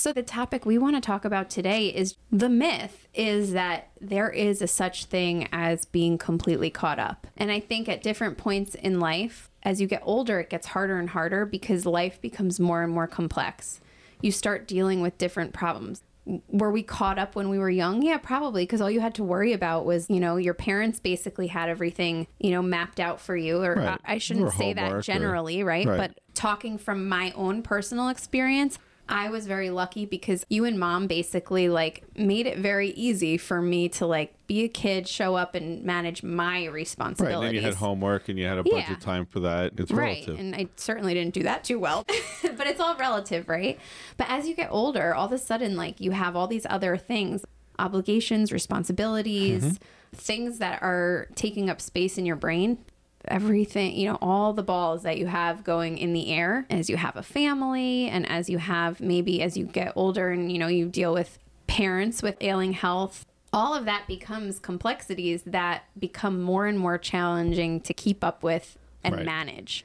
So 0.02 0.12
the 0.12 0.25
topic 0.25 0.66
we 0.66 0.78
want 0.78 0.96
to 0.96 1.00
talk 1.00 1.25
about 1.25 1.49
today 1.49 1.87
is 1.87 2.16
the 2.32 2.49
myth 2.49 3.06
is 3.14 3.52
that 3.52 3.90
there 4.00 4.31
is 4.31 4.60
a 4.60 4.66
such 4.66 5.04
thing 5.04 5.49
as 5.52 5.84
being 5.84 6.19
completely 6.19 6.70
caught 6.70 6.99
up. 6.99 7.28
And 7.37 7.52
I 7.52 7.60
think 7.60 7.88
at 7.88 8.02
different 8.02 8.37
points 8.37 8.75
in 8.75 8.99
life, 8.99 9.49
as 9.62 9.81
you 9.81 9.87
get 9.87 10.02
older, 10.04 10.40
it 10.40 10.50
gets 10.50 10.66
harder 10.66 10.99
and 10.99 11.10
harder 11.10 11.46
because 11.46 11.87
life 11.87 12.20
becomes 12.20 12.58
more 12.58 12.82
and 12.82 12.93
more 12.93 13.06
complex. 13.06 13.81
You 14.20 14.32
start 14.32 14.66
dealing 14.66 15.02
with 15.02 15.19
different 15.19 15.52
problems. 15.52 16.02
Were 16.48 16.72
we 16.72 16.82
caught 16.82 17.20
up 17.20 17.37
when 17.37 17.48
we 17.48 17.60
were 17.60 17.70
young? 17.70 18.02
Yeah, 18.02 18.19
probably, 18.19 18.64
because 18.64 18.81
all 18.81 18.90
you 18.90 18.98
had 19.00 19.14
to 19.14 19.22
worry 19.22 19.52
about 19.52 19.87
was, 19.87 20.10
you 20.10 20.19
know, 20.19 20.34
your 20.37 20.55
parents 20.55 20.98
basically 20.98 21.46
had 21.46 21.69
everything, 21.69 22.26
you 22.40 22.50
know, 22.50 22.60
mapped 22.60 22.98
out 22.98 23.20
for 23.20 23.37
you. 23.37 23.62
Or 23.62 23.76
Right. 23.76 24.00
I 24.05 24.14
I 24.14 24.19
shouldn't 24.19 24.46
Or 24.46 24.50
say 24.50 24.72
that 24.72 24.81
homework 24.81 24.98
or- 24.98 25.02
generally, 25.02 25.62
right? 25.62 25.87
Right. 25.87 25.96
But 25.96 26.19
talking 26.34 26.76
from 26.76 27.08
my 27.08 27.31
own 27.37 27.62
personal 27.62 28.08
experience, 28.08 28.81
I 29.08 29.28
was 29.31 29.46
very 29.46 29.69
lucky 29.70 30.06
because 30.06 30.46
you 30.49 30.64
and 30.64 30.78
mom 30.78 31.06
basically 31.06 31.69
like 31.69 32.02
made 32.16 32.46
it 32.46 32.58
very 32.58 32.90
easy 32.90 33.37
for 33.37 33.60
me 33.60 33.88
to 33.90 34.06
like 34.06 34.32
be 34.46 34.64
a 34.64 34.69
kid, 34.69 35.06
show 35.08 35.34
up 35.34 35.54
and 35.54 35.82
manage 35.84 36.22
my 36.22 36.66
right. 36.66 36.72
responsibilities. 36.72 37.37
And 37.37 37.46
then 37.49 37.54
you 37.54 37.60
had 37.62 37.75
homework 37.75 38.28
and 38.28 38.38
you 38.38 38.46
had 38.46 38.58
a 38.58 38.62
bunch 38.62 38.87
Yeah. 38.88 38.93
of 38.94 39.00
time 39.00 39.26
for 39.26 39.40
that. 39.40 39.72
It's 39.76 39.90
Right. 39.90 40.26
relative. 40.26 40.38
And 40.38 40.54
I 40.54 40.69
certainly 40.76 41.14
didn't 41.14 41.34
do 41.34 41.43
that 41.43 41.64
too 41.64 41.78
well. 41.78 42.04
but 42.43 42.66
it's 42.66 42.81
all 42.81 42.96
relative, 42.96 43.49
right? 43.49 43.78
But 44.16 44.28
as 44.31 44.49
you 44.49 44.54
get 44.54 44.69
older, 44.70 45.14
all 45.14 45.26
of 45.26 45.32
a 45.32 45.38
sudden, 45.38 45.76
like 45.76 46.00
you 46.00 46.12
have 46.12 46.34
all 46.37 46.46
these 46.46 46.66
other 46.70 46.96
things 46.96 47.44
obligations, 47.78 48.52
responsibilities, 48.52 49.64
Mm-hmm. 49.64 49.76
things 50.14 50.58
that 50.58 50.82
are 50.82 51.26
taking 51.34 51.69
up 51.70 51.81
space 51.81 52.19
in 52.19 52.25
your 52.26 52.37
brain. 52.37 52.78
Everything, 53.26 53.96
you 53.96 54.08
know, 54.08 54.19
all 54.20 54.52
the 54.52 54.62
balls 54.62 55.02
that 55.04 55.19
you 55.19 55.26
have 55.26 55.64
going 55.64 55.96
in 55.98 56.12
the 56.12 56.30
air 56.32 56.66
as 56.70 56.90
you 56.90 56.96
have 56.96 57.16
a 57.16 57.22
family 57.22 58.08
and 58.08 58.28
as 58.28 58.50
you 58.50 58.58
have 58.58 59.00
maybe 59.00 59.42
as 59.42 59.56
you 59.56 59.64
get 59.64 59.92
older 59.96 60.30
and, 60.30 60.50
you 60.50 60.58
know, 60.58 60.66
you 60.66 60.86
deal 60.88 61.14
with 61.14 61.38
parents 61.66 62.22
with 62.22 62.36
ailing 62.40 62.72
health. 62.72 63.24
All 63.52 63.74
of 63.74 63.84
that 63.84 64.06
becomes 64.06 64.58
complexities 64.58 65.42
that 65.44 65.84
become 65.98 66.42
more 66.42 66.66
and 66.66 66.78
more 66.78 66.98
challenging 66.98 67.80
to 67.82 67.94
keep 67.94 68.24
up 68.24 68.42
with 68.42 68.78
and 69.04 69.16
Right. 69.16 69.24
manage. 69.24 69.84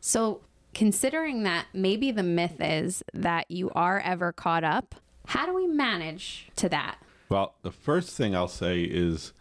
So, 0.00 0.40
considering 0.74 1.42
that 1.42 1.66
maybe 1.74 2.10
the 2.10 2.22
myth 2.22 2.56
is 2.58 3.02
that 3.12 3.50
you 3.50 3.70
are 3.74 4.00
ever 4.00 4.32
caught 4.32 4.64
up, 4.64 4.94
how 5.26 5.46
do 5.46 5.54
we 5.54 5.66
manage 5.66 6.48
to 6.56 6.68
that? 6.70 6.96
Well, 7.28 7.54
the 7.62 7.70
first 7.70 8.16
thing 8.16 8.34
I'll 8.34 8.48
say 8.48 8.82
is 8.82 9.32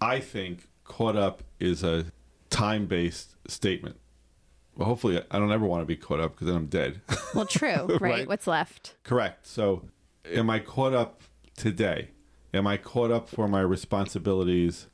I 0.00 0.18
think 0.20 0.68
caught 0.84 1.16
up 1.16 1.42
is 1.60 1.82
a 1.84 2.06
time 2.62 2.86
based 2.86 3.34
statement. 3.48 3.96
Well, 4.76 4.86
hopefully, 4.86 5.20
I 5.30 5.38
don't 5.40 5.50
ever 5.50 5.66
want 5.66 5.82
to 5.82 5.86
be 5.86 5.96
caught 5.96 6.20
up 6.20 6.32
because 6.32 6.46
then 6.46 6.56
I'm 6.56 6.66
dead. 6.66 7.00
Well, 7.34 7.44
true, 7.44 7.86
right? 7.88 8.00
Right. 8.00 8.28
What's 8.28 8.46
left? 8.46 8.94
Correct. 9.02 9.46
So, 9.46 9.88
am 10.30 10.48
I 10.48 10.60
caught 10.60 10.94
up 10.94 11.22
today? 11.56 12.10
Am 12.54 12.66
I 12.66 12.76
caught 12.76 13.10
up 13.10 13.28
for 13.28 13.48
my 13.48 13.60
responsibilities 13.60 14.86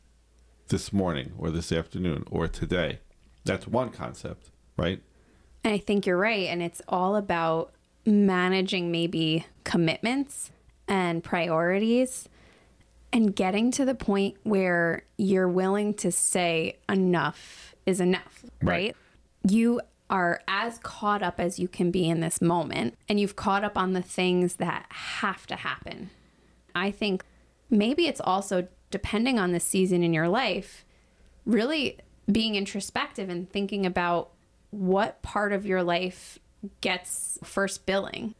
this 0.68 0.92
morning 0.92 1.32
or 1.36 1.50
this 1.50 1.70
afternoon 1.70 2.24
or 2.30 2.48
today? 2.48 3.00
That's 3.44 3.66
one 3.66 3.90
concept, 3.90 4.50
right? 4.76 5.02
And 5.62 5.74
I 5.74 5.78
think 5.78 6.06
you're 6.06 6.16
right. 6.16 6.46
And 6.48 6.62
it's 6.62 6.80
all 6.88 7.16
about 7.16 7.72
managing 8.06 8.90
maybe 8.90 9.46
commitments 9.64 10.50
and 10.86 11.22
priorities 11.22 12.28
and 13.12 13.34
getting 13.34 13.70
to 13.72 13.84
the 13.84 13.94
point 13.94 14.36
where 14.42 15.04
you're 15.16 15.48
willing 15.48 15.94
to 15.94 16.12
say 16.12 16.78
enough 16.88 17.74
is 17.86 18.00
enough, 18.00 18.44
right? 18.62 18.68
Right. 18.68 18.96
You 19.48 19.80
are 20.10 20.40
as 20.48 20.78
caught 20.78 21.22
up 21.22 21.38
as 21.38 21.58
you 21.58 21.68
can 21.68 21.90
be 21.90 22.08
in 22.08 22.20
this 22.20 22.40
moment, 22.40 22.96
and 23.08 23.20
you've 23.20 23.36
caught 23.36 23.64
up 23.64 23.76
on 23.76 23.92
the 23.92 24.02
things 24.02 24.56
that 24.56 24.86
have 24.90 25.46
to 25.46 25.56
happen. 25.56 26.10
I 26.74 26.90
think 26.90 27.24
maybe 27.70 28.06
it's 28.06 28.20
also 28.20 28.68
depending 28.90 29.38
on 29.38 29.52
the 29.52 29.60
season 29.60 30.02
in 30.02 30.14
your 30.14 30.28
life, 30.28 30.84
really 31.44 31.98
being 32.30 32.54
introspective 32.54 33.28
and 33.28 33.50
thinking 33.50 33.86
about 33.86 34.30
what 34.70 35.22
part 35.22 35.52
of 35.52 35.64
your 35.64 35.82
life 35.82 36.38
gets 36.80 37.38
first 37.42 37.86
billing. 37.86 38.34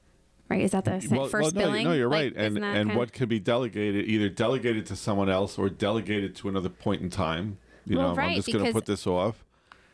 Right? 0.48 0.62
Is 0.62 0.70
that 0.70 0.84
the 0.84 1.00
same? 1.00 1.28
first 1.28 1.54
no, 1.54 1.60
billing? 1.60 1.84
No, 1.84 1.92
you're 1.92 2.08
Like, 2.08 2.34
right. 2.34 2.36
And 2.36 2.64
and 2.64 2.94
what 2.94 3.12
could 3.12 3.28
be 3.28 3.38
delegated, 3.38 4.06
either 4.06 4.28
delegated 4.28 4.86
to 4.86 4.96
someone 4.96 5.28
else 5.28 5.58
or 5.58 5.68
delegated 5.68 6.34
to 6.36 6.48
another 6.48 6.70
point 6.70 7.02
in 7.02 7.10
time. 7.10 7.58
You 7.86 7.98
Well, 7.98 8.10
know, 8.10 8.14
right, 8.14 8.30
I'm 8.30 8.36
just 8.36 8.52
going 8.52 8.64
to 8.64 8.72
put 8.72 8.86
this 8.86 9.06
off. 9.06 9.44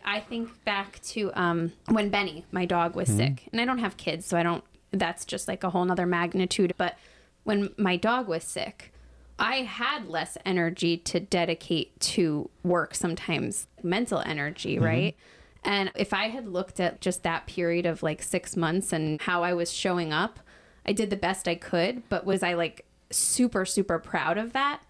I 0.04 0.20
think 0.20 0.64
back 0.64 1.00
to 1.02 1.32
um, 1.34 1.73
when 1.88 2.11
Benny, 2.11 2.44
my 2.52 2.66
dog, 2.66 2.94
was 2.94 3.08
sick, 3.08 3.49
and 3.52 3.61
I 3.61 3.64
don't 3.64 3.78
have 3.78 3.96
kids, 3.96 4.26
so 4.26 4.37
I 4.37 4.42
don't. 4.42 4.62
That's 4.90 5.25
just 5.25 5.49
like 5.49 5.64
a 5.64 5.70
whole 5.70 5.84
nother 5.84 6.06
magnitude. 6.06 6.75
But 6.76 6.96
when 7.44 7.73
my 7.76 7.96
dog 7.96 8.28
was 8.28 8.44
sick, 8.44 8.92
I 9.38 9.62
had 9.62 10.06
less 10.08 10.37
energy 10.44 10.96
to 10.99 11.20
dedicate 11.20 11.99
to 12.00 12.50
work. 12.62 12.94
Sometimes 12.94 13.66
mental 13.82 14.23
energy, 14.25 14.78
right? 14.78 15.16
And 15.64 15.90
if 15.96 16.12
I 16.12 16.28
had 16.28 16.46
looked 16.46 16.78
at 16.78 17.00
just 17.00 17.23
that 17.23 17.46
period 17.46 17.87
of 17.87 18.02
like 18.02 18.23
six 18.23 18.56
months 18.56 18.92
and 18.92 19.20
how 19.23 19.42
I 19.42 19.54
was 19.54 19.73
showing 19.73 20.12
up, 20.12 20.38
I 20.87 20.93
did 20.93 21.11
the 21.11 21.17
best 21.17 21.49
I 21.49 21.55
could, 21.55 22.09
but 22.09 22.25
was 22.25 22.43
I 22.43 22.55
like 22.55 22.85
super, 23.11 23.64
super 23.64 23.99
proud 23.99 24.38
of 24.38 24.53
that? 24.53 24.83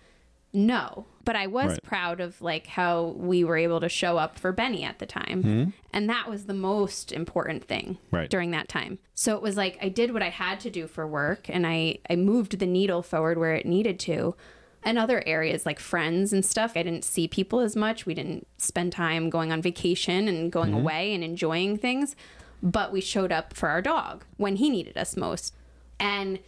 No. 0.53 1.07
But 1.25 1.37
I 1.37 1.47
was 1.47 1.71
Right. 1.73 1.83
proud 1.83 2.21
of 2.21 2.41
like 2.41 2.67
how 2.69 3.15
we 3.17 3.43
were 3.43 3.57
able 3.57 3.81
to 3.81 3.89
show 3.89 4.19
up 4.19 4.39
for 4.39 4.53
Benny 4.53 4.85
at 4.85 4.99
the 4.99 5.07
time. 5.07 5.43
Hmm? 5.43 5.65
And 5.93 6.09
that 6.09 6.29
was 6.31 6.45
the 6.47 6.55
most 6.55 7.11
important 7.13 7.65
thing 7.65 7.99
Right. 8.11 8.31
during 8.31 8.51
that 8.53 8.69
time. 8.69 8.99
So 9.15 9.35
it 9.35 9.43
was 9.43 9.57
like 9.57 9.79
I 9.83 9.89
did 9.89 10.13
what 10.13 10.23
I 10.23 10.29
had 10.29 10.61
to 10.61 10.71
do 10.71 10.87
for 10.87 11.07
work 11.07 11.49
and 11.49 11.67
I, 11.67 11.99
I 12.09 12.17
moved 12.17 12.59
the 12.59 12.67
needle 12.67 13.03
forward 13.03 13.39
where 13.39 13.55
it 13.55 13.67
needed 13.67 13.99
to. 14.01 14.37
And 14.87 14.99
other 14.99 15.23
areas 15.27 15.65
like 15.65 15.81
friends 15.81 16.33
and 16.33 16.45
stuff, 16.45 16.73
I 16.77 16.83
didn't 16.83 17.05
see 17.05 17.27
people 17.27 17.61
as 17.61 17.75
much. 17.75 18.05
We 18.05 18.13
didn't 18.15 18.47
spend 18.59 18.93
time 18.93 19.31
going 19.31 19.51
on 19.51 19.63
vacation 19.63 20.29
and 20.29 20.53
going 20.53 20.73
hmm? 20.73 20.79
away 20.79 21.15
and 21.15 21.25
enjoying 21.25 21.79
things. 21.79 22.15
But 22.63 22.93
we 22.93 23.01
showed 23.01 23.33
up 23.33 23.55
for 23.55 23.71
our 23.71 23.83
dog 23.83 24.25
when 24.37 24.57
he 24.57 24.71
needed 24.71 24.97
us 24.97 25.17
most. 25.17 25.55
And 25.99 26.39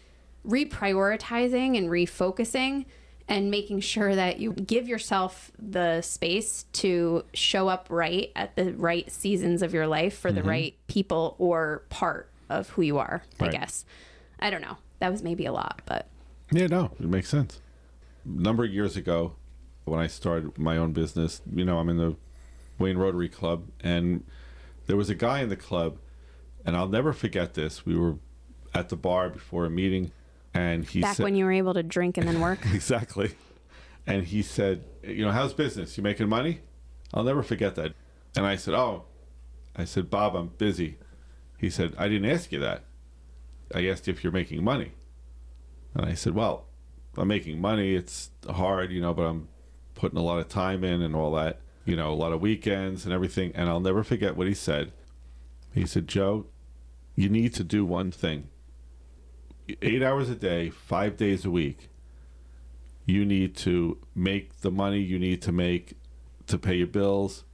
reprioritizing 0.46 1.76
and 1.76 1.88
refocusing 1.88 2.86
and 3.28 3.50
making 3.50 3.80
sure 3.80 4.14
that 4.14 4.38
you 4.38 4.52
give 4.52 4.86
yourself 4.86 5.50
the 5.58 6.00
space 6.00 6.64
to 6.72 7.24
show 7.34 7.68
up 7.68 7.88
right 7.90 8.30
at 8.36 8.54
the 8.54 8.72
right 8.74 9.10
seasons 9.10 9.62
of 9.62 9.74
your 9.74 9.86
life 9.86 10.16
for 10.16 10.30
the 10.30 10.40
mm-hmm. 10.40 10.48
right 10.48 10.74
people 10.86 11.34
or 11.38 11.84
part 11.88 12.30
of 12.48 12.68
who 12.70 12.82
you 12.82 12.98
are, 12.98 13.24
Right. 13.40 13.48
I 13.48 13.58
guess. 13.58 13.84
I 14.38 14.50
don't 14.50 14.62
know. 14.62 14.76
That 15.00 15.10
was 15.10 15.22
maybe 15.22 15.46
a 15.46 15.52
lot, 15.52 15.82
but 15.86 16.08
Yeah, 16.52 16.68
no, 16.68 16.92
it 17.00 17.06
makes 17.06 17.28
sense. 17.28 17.60
A 18.24 18.40
number 18.40 18.64
of 18.64 18.70
years 18.70 18.96
ago, 18.96 19.34
when 19.84 19.98
I 19.98 20.06
started 20.06 20.56
my 20.56 20.76
own 20.76 20.92
business, 20.92 21.42
you 21.52 21.64
know, 21.64 21.78
I'm 21.78 21.88
in 21.88 21.96
the 21.96 22.16
Wayne 22.78 22.98
Rotary 22.98 23.28
Club, 23.28 23.68
and 23.80 24.24
there 24.86 24.96
was 24.96 25.10
a 25.10 25.14
guy 25.14 25.40
in 25.40 25.48
the 25.48 25.56
club, 25.56 25.98
and 26.64 26.76
I'll 26.76 26.88
never 26.88 27.12
forget 27.12 27.54
this. 27.54 27.84
We 27.84 27.96
were 27.96 28.16
at 28.76 28.90
the 28.90 28.96
bar 28.96 29.30
before 29.30 29.64
a 29.64 29.70
meeting, 29.70 30.12
and 30.54 30.84
he 30.84 31.00
back 31.00 31.16
said, 31.16 31.24
when 31.24 31.34
you 31.34 31.44
were 31.44 31.52
able 31.52 31.74
to 31.74 31.82
drink 31.82 32.16
and 32.18 32.28
then 32.28 32.40
work. 32.40 32.58
exactly. 32.74 33.32
And 34.06 34.24
he 34.24 34.42
said, 34.42 34.84
you 35.02 35.24
know, 35.24 35.32
how's 35.32 35.52
business? 35.52 35.96
You 35.96 36.02
making 36.02 36.28
money? 36.28 36.60
I'll 37.12 37.24
never 37.24 37.42
forget 37.42 37.74
that. 37.76 37.94
And 38.36 38.46
I 38.46 38.56
said, 38.56 38.74
oh, 38.74 39.04
I 39.74 39.84
said, 39.84 40.10
Bob, 40.10 40.36
I'm 40.36 40.48
busy. 40.48 40.98
He 41.58 41.70
said, 41.70 41.94
I 41.98 42.08
didn't 42.08 42.30
ask 42.30 42.52
you 42.52 42.60
that. 42.60 42.84
I 43.74 43.86
asked 43.88 44.06
you 44.06 44.12
if 44.12 44.22
you're 44.22 44.32
making 44.32 44.62
money. 44.62 44.92
And 45.94 46.04
I 46.04 46.14
said, 46.14 46.34
well, 46.34 46.66
I'm 47.16 47.28
making 47.28 47.60
money. 47.60 47.94
It's 47.94 48.30
hard, 48.48 48.92
you 48.92 49.00
know, 49.00 49.14
but 49.14 49.22
I'm 49.22 49.48
putting 49.94 50.18
a 50.18 50.22
lot 50.22 50.38
of 50.38 50.48
time 50.48 50.84
in 50.84 51.02
and 51.02 51.16
all 51.16 51.32
that, 51.32 51.60
you 51.84 51.96
know, 51.96 52.12
a 52.12 52.14
lot 52.14 52.32
of 52.32 52.40
weekends 52.40 53.04
and 53.04 53.12
everything. 53.14 53.52
And 53.54 53.68
I'll 53.68 53.80
never 53.80 54.04
forget 54.04 54.36
what 54.36 54.46
he 54.46 54.54
said. 54.54 54.92
He 55.72 55.86
said, 55.86 56.06
Joe, 56.06 56.46
you 57.14 57.28
need 57.28 57.54
to 57.54 57.64
do 57.64 57.84
one 57.84 58.10
thing. 58.10 58.48
Eight 59.82 60.02
hours 60.02 60.30
a 60.30 60.36
day, 60.36 60.70
five 60.70 61.16
days 61.16 61.44
a 61.44 61.50
week, 61.50 61.88
you 63.04 63.24
need 63.24 63.56
to 63.56 63.98
make 64.14 64.60
the 64.60 64.70
money 64.70 65.00
you 65.00 65.18
need 65.18 65.42
to 65.42 65.52
make 65.52 65.96
to 66.46 66.58
pay 66.58 66.76
your 66.76 66.86
bills, 66.86 67.44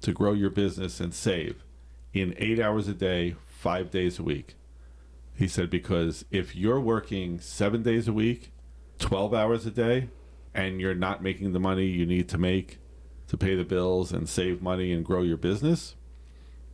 to 0.00 0.12
grow 0.12 0.32
your 0.32 0.50
business 0.50 1.00
and 1.00 1.12
save 1.12 1.64
in 2.12 2.34
eight 2.38 2.60
hours 2.60 2.88
a 2.88 2.94
day, 2.94 3.34
five 3.46 3.90
days 3.90 4.18
a 4.18 4.22
week. 4.22 4.54
He 5.34 5.48
said, 5.48 5.68
because 5.68 6.24
if 6.30 6.54
you're 6.54 6.80
working 6.80 7.40
seven 7.40 7.82
days 7.82 8.08
a 8.08 8.12
week, 8.12 8.52
12 8.98 9.34
hours 9.34 9.66
a 9.66 9.70
day, 9.70 10.08
and 10.54 10.80
you're 10.80 10.94
not 10.94 11.22
making 11.22 11.52
the 11.52 11.60
money 11.60 11.84
you 11.84 12.06
need 12.06 12.28
to 12.30 12.38
make 12.38 12.78
to 13.28 13.36
pay 13.36 13.54
the 13.54 13.64
bills 13.64 14.12
and 14.12 14.28
save 14.28 14.62
money 14.62 14.92
and 14.92 15.04
grow 15.04 15.22
your 15.22 15.36
business, 15.36 15.96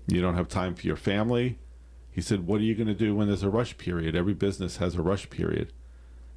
you 0.07 0.21
don't 0.21 0.37
have 0.37 0.49
time 0.49 0.75
for 0.75 0.87
your 0.87 0.97
family. 0.97 1.59
He 2.13 2.21
said, 2.21 2.47
What 2.47 2.61
are 2.61 2.65
you 2.65 2.75
going 2.75 2.87
to 2.89 2.95
do 2.95 3.15
when 3.17 3.27
there's 3.27 3.43
a 3.43 3.51
rush 3.51 3.77
period? 3.79 4.15
Every 4.15 4.35
business 4.35 4.77
has 4.77 4.95
a 4.95 5.03
rush 5.03 5.29
period. 5.31 5.73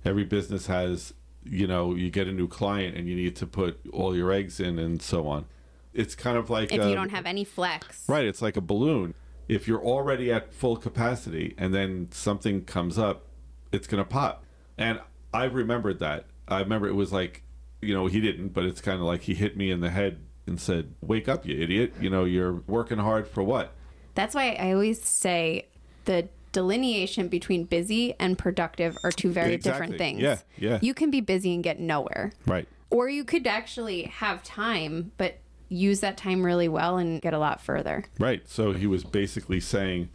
Every 0.03 0.23
business 0.23 0.67
has, 0.67 1.13
you 1.43 1.67
know, 1.67 1.93
you 1.93 2.09
get 2.09 2.27
a 2.27 2.31
new 2.31 2.47
client 2.47 2.95
and 2.95 3.07
you 3.09 3.15
need 3.15 3.35
to 3.35 3.45
put 3.45 3.79
all 3.91 4.15
your 4.15 4.31
eggs 4.31 4.59
in 4.59 4.79
and 4.79 5.01
so 5.01 5.27
on. 5.27 5.45
It's 5.93 6.15
kind 6.15 6.37
of 6.37 6.49
like 6.49 6.71
if 6.71 6.81
a- 6.81 6.89
you 6.89 6.95
don't 6.95 7.09
have 7.09 7.25
any 7.25 7.43
flex. 7.43 8.07
Right, 8.07 8.25
it's 8.25 8.41
like 8.41 8.55
a 8.57 8.61
balloon. 8.61 9.13
If 9.47 9.67
you're 9.67 9.83
already 9.83 10.31
at 10.31 10.53
full 10.53 10.77
capacity 10.77 11.53
and 11.57 11.73
then 11.73 12.07
something 12.11 12.63
comes 12.65 12.97
up, 12.97 13.27
it's 13.71 13.85
going 13.87 14.03
to 14.03 14.09
pop. 14.09 14.43
And 14.77 14.99
I 15.33 15.43
remembered 15.45 15.99
that. 15.99 16.25
I 16.47 16.59
remember 16.61 16.87
it 16.87 16.95
was 16.95 17.11
like, 17.11 17.43
you 17.81 17.93
know, 17.93 18.07
he 18.07 18.19
didn't, 18.21 18.49
but 18.49 18.63
it's 18.65 18.81
kind 18.81 18.99
of 18.99 19.05
like 19.05 19.21
he 19.23 19.33
hit 19.35 19.57
me 19.57 19.69
in 19.71 19.81
the 19.81 19.89
head 19.89 20.19
and 20.47 20.59
said, 20.59 20.93
"Wake 21.01 21.27
up, 21.27 21.45
you 21.45 21.59
idiot. 21.59 21.93
You 21.99 22.09
know, 22.09 22.23
you're 22.23 22.53
working 22.67 22.97
hard 22.99 23.27
for 23.27 23.43
what?" 23.43 23.73
That's 24.15 24.33
why 24.33 24.57
I 24.59 24.73
always 24.73 25.03
say 25.03 25.67
the 26.05 26.27
delineation 26.51 27.27
between 27.27 27.65
busy 27.65 28.15
and 28.17 28.37
productive 28.37 28.97
are 29.03 29.11
two 29.11 29.29
very 29.29 29.57
different 29.57 29.97
things. 29.97 30.21
Yeah, 30.21 30.37
yeah. 30.57 30.79
You 30.81 30.93
can 30.93 31.11
be 31.11 31.21
busy 31.21 31.53
and 31.53 31.63
get 31.63 31.79
nowhere. 31.79 32.31
Right. 32.47 32.67
Or 32.89 33.09
you 33.09 33.25
could 33.25 33.45
actually 33.45 34.03
have 34.03 34.41
time, 34.41 35.11
but 35.17 35.37
use 35.67 35.99
that 35.99 36.15
time 36.15 36.45
really 36.45 36.69
well 36.69 36.97
and 36.97 37.21
get 37.21 37.33
a 37.33 37.39
lot 37.39 37.59
further. 37.59 38.05
Right. 38.19 38.47
So 38.47 38.71
he 38.71 38.87
was 38.87 39.03
basically 39.03 39.59
saying, 39.59 40.09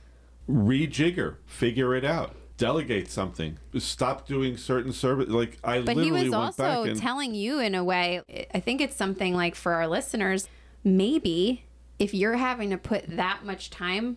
rejigger, 0.48 1.36
figure 1.44 1.94
it 1.94 2.04
out, 2.04 2.34
delegate 2.56 3.10
something, 3.10 3.58
stop 3.78 4.26
doing 4.26 4.56
certain 4.56 4.92
service. 4.92 5.28
Like 5.28 5.58
I 5.62 5.78
literally. 5.80 5.94
But 5.94 6.04
he 6.04 6.24
was 6.24 6.32
also 6.32 6.94
telling 6.94 7.34
you 7.34 7.58
in 7.58 7.74
a 7.74 7.84
way, 7.84 8.22
I 8.54 8.60
think 8.60 8.80
it's 8.80 8.96
something 8.96 9.34
like 9.34 9.54
for 9.54 9.72
our 9.72 9.86
listeners, 9.86 10.48
maybe 10.84 11.64
if 12.00 12.12
you're 12.14 12.36
having 12.38 12.70
to 12.70 12.78
put 12.78 13.04
that 13.16 13.44
much 13.44 13.70
time 13.70 14.16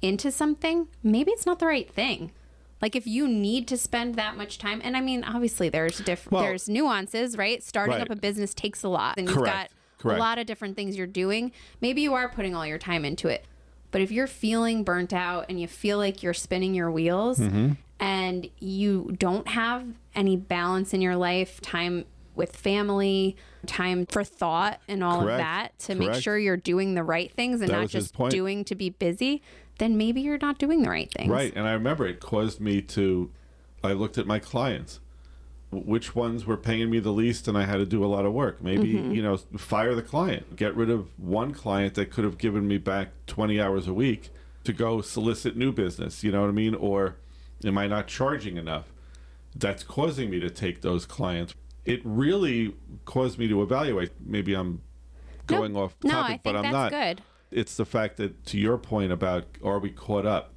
into 0.00 0.32
something, 0.32 0.88
maybe 1.04 1.30
it's 1.30 1.46
not 1.46 1.60
the 1.60 1.66
right 1.66 1.88
thing. 1.88 2.32
Like 2.80 2.96
if 2.96 3.06
you 3.06 3.28
need 3.28 3.68
to 3.68 3.76
spend 3.76 4.16
that 4.16 4.36
much 4.36 4.58
time, 4.58 4.80
and 4.82 4.96
I 4.96 5.00
mean, 5.00 5.22
obviously 5.22 5.68
there's 5.68 5.98
different, 6.00 6.32
Well- 6.32 6.42
there's 6.42 6.68
nuances, 6.68 7.36
right? 7.36 7.62
Starting 7.62 7.94
Right. 7.94 8.02
up 8.02 8.10
a 8.10 8.16
business 8.16 8.52
takes 8.54 8.82
a 8.82 8.88
lot, 8.88 9.16
and 9.18 9.28
you've 9.28 9.44
got 9.44 9.68
Correct. 9.98 10.18
a 10.18 10.20
lot 10.20 10.38
of 10.38 10.46
different 10.46 10.74
things 10.74 10.96
you're 10.96 11.06
doing. 11.06 11.52
Maybe 11.80 12.02
you 12.02 12.14
are 12.14 12.28
putting 12.28 12.56
all 12.56 12.66
your 12.66 12.78
time 12.78 13.04
into 13.04 13.28
it, 13.28 13.44
but 13.92 14.00
if 14.00 14.10
you're 14.10 14.26
feeling 14.26 14.82
burnt 14.82 15.12
out 15.12 15.46
and 15.48 15.60
you 15.60 15.68
feel 15.68 15.98
like 15.98 16.24
you're 16.24 16.34
spinning 16.34 16.74
your 16.74 16.90
wheels, 16.90 17.38
Mm-hmm. 17.38 17.72
and 18.00 18.48
you 18.58 19.14
don't 19.16 19.46
have 19.48 19.84
any 20.16 20.36
balance 20.36 20.92
in 20.92 21.00
your 21.00 21.14
life, 21.14 21.60
time 21.60 22.04
with 22.34 22.56
family, 22.56 23.36
time 23.66 24.06
for 24.06 24.24
thought, 24.24 24.80
and 24.88 25.04
all 25.04 25.22
Correct. 25.22 25.32
of 25.32 25.38
that 25.38 25.78
to 25.80 25.94
make 25.94 26.14
sure 26.14 26.38
you're 26.38 26.56
doing 26.56 26.94
the 26.94 27.02
right 27.04 27.32
things 27.32 27.60
and 27.60 27.70
That 27.70 27.80
not 27.80 27.88
just 27.88 28.16
doing 28.30 28.64
to 28.64 28.74
be 28.74 28.90
busy, 28.90 29.42
then 29.78 29.96
maybe 29.96 30.20
you're 30.20 30.38
not 30.38 30.58
doing 30.58 30.82
the 30.82 30.90
right 30.90 31.10
things. 31.12 31.30
Right. 31.30 31.52
And 31.54 31.66
I 31.66 31.72
remember 31.72 32.06
it 32.06 32.20
caused 32.20 32.60
me 32.60 32.80
to, 32.82 33.30
I 33.84 33.92
looked 33.92 34.18
at 34.18 34.26
my 34.26 34.38
clients, 34.38 35.00
which 35.70 36.14
ones 36.14 36.44
were 36.44 36.56
paying 36.56 36.90
me 36.90 36.98
the 37.00 37.12
least, 37.12 37.48
and 37.48 37.56
I 37.56 37.64
had 37.64 37.76
to 37.78 37.86
do 37.86 38.04
a 38.04 38.06
lot 38.06 38.24
of 38.26 38.32
work. 38.32 38.62
Maybe, 38.62 38.94
Mm-hmm. 38.94 39.12
you 39.12 39.22
know, 39.22 39.36
fire 39.56 39.94
the 39.94 40.02
client, 40.02 40.56
get 40.56 40.74
rid 40.76 40.90
of 40.90 41.08
one 41.18 41.52
client 41.52 41.94
that 41.94 42.10
could 42.10 42.24
have 42.24 42.38
given 42.38 42.68
me 42.68 42.78
back 42.78 43.08
20 43.26 43.60
hours 43.60 43.86
a 43.88 43.94
week 43.94 44.30
to 44.64 44.72
go 44.72 45.00
solicit 45.00 45.56
new 45.56 45.72
business. 45.72 46.22
You 46.22 46.30
know 46.32 46.42
what 46.42 46.48
I 46.48 46.52
mean? 46.52 46.74
Or 46.74 47.16
am 47.64 47.78
I 47.78 47.86
not 47.86 48.06
charging 48.06 48.56
enough? 48.56 48.92
That's 49.56 49.82
causing 49.82 50.30
me 50.30 50.40
to 50.40 50.50
take 50.50 50.80
those 50.82 51.04
clients. 51.06 51.54
It 51.84 52.00
really 52.04 52.74
caused 53.04 53.38
me 53.38 53.48
to 53.48 53.62
evaluate. 53.62 54.12
Maybe 54.24 54.54
I'm 54.54 54.80
Nope. 55.40 55.46
going 55.46 55.76
off 55.76 55.96
No, 56.04 56.10
topic, 56.10 56.24
I 56.24 56.28
think 56.28 56.42
but 56.44 56.56
I'm 56.56 56.62
that's 56.62 56.72
not 56.72 56.90
good. 56.92 57.22
it's 57.50 57.76
the 57.76 57.84
fact 57.84 58.16
that 58.18 58.46
to 58.46 58.58
your 58.58 58.78
point 58.78 59.10
about 59.12 59.44
are 59.62 59.78
we 59.80 59.90
caught 59.90 60.24
up 60.24 60.54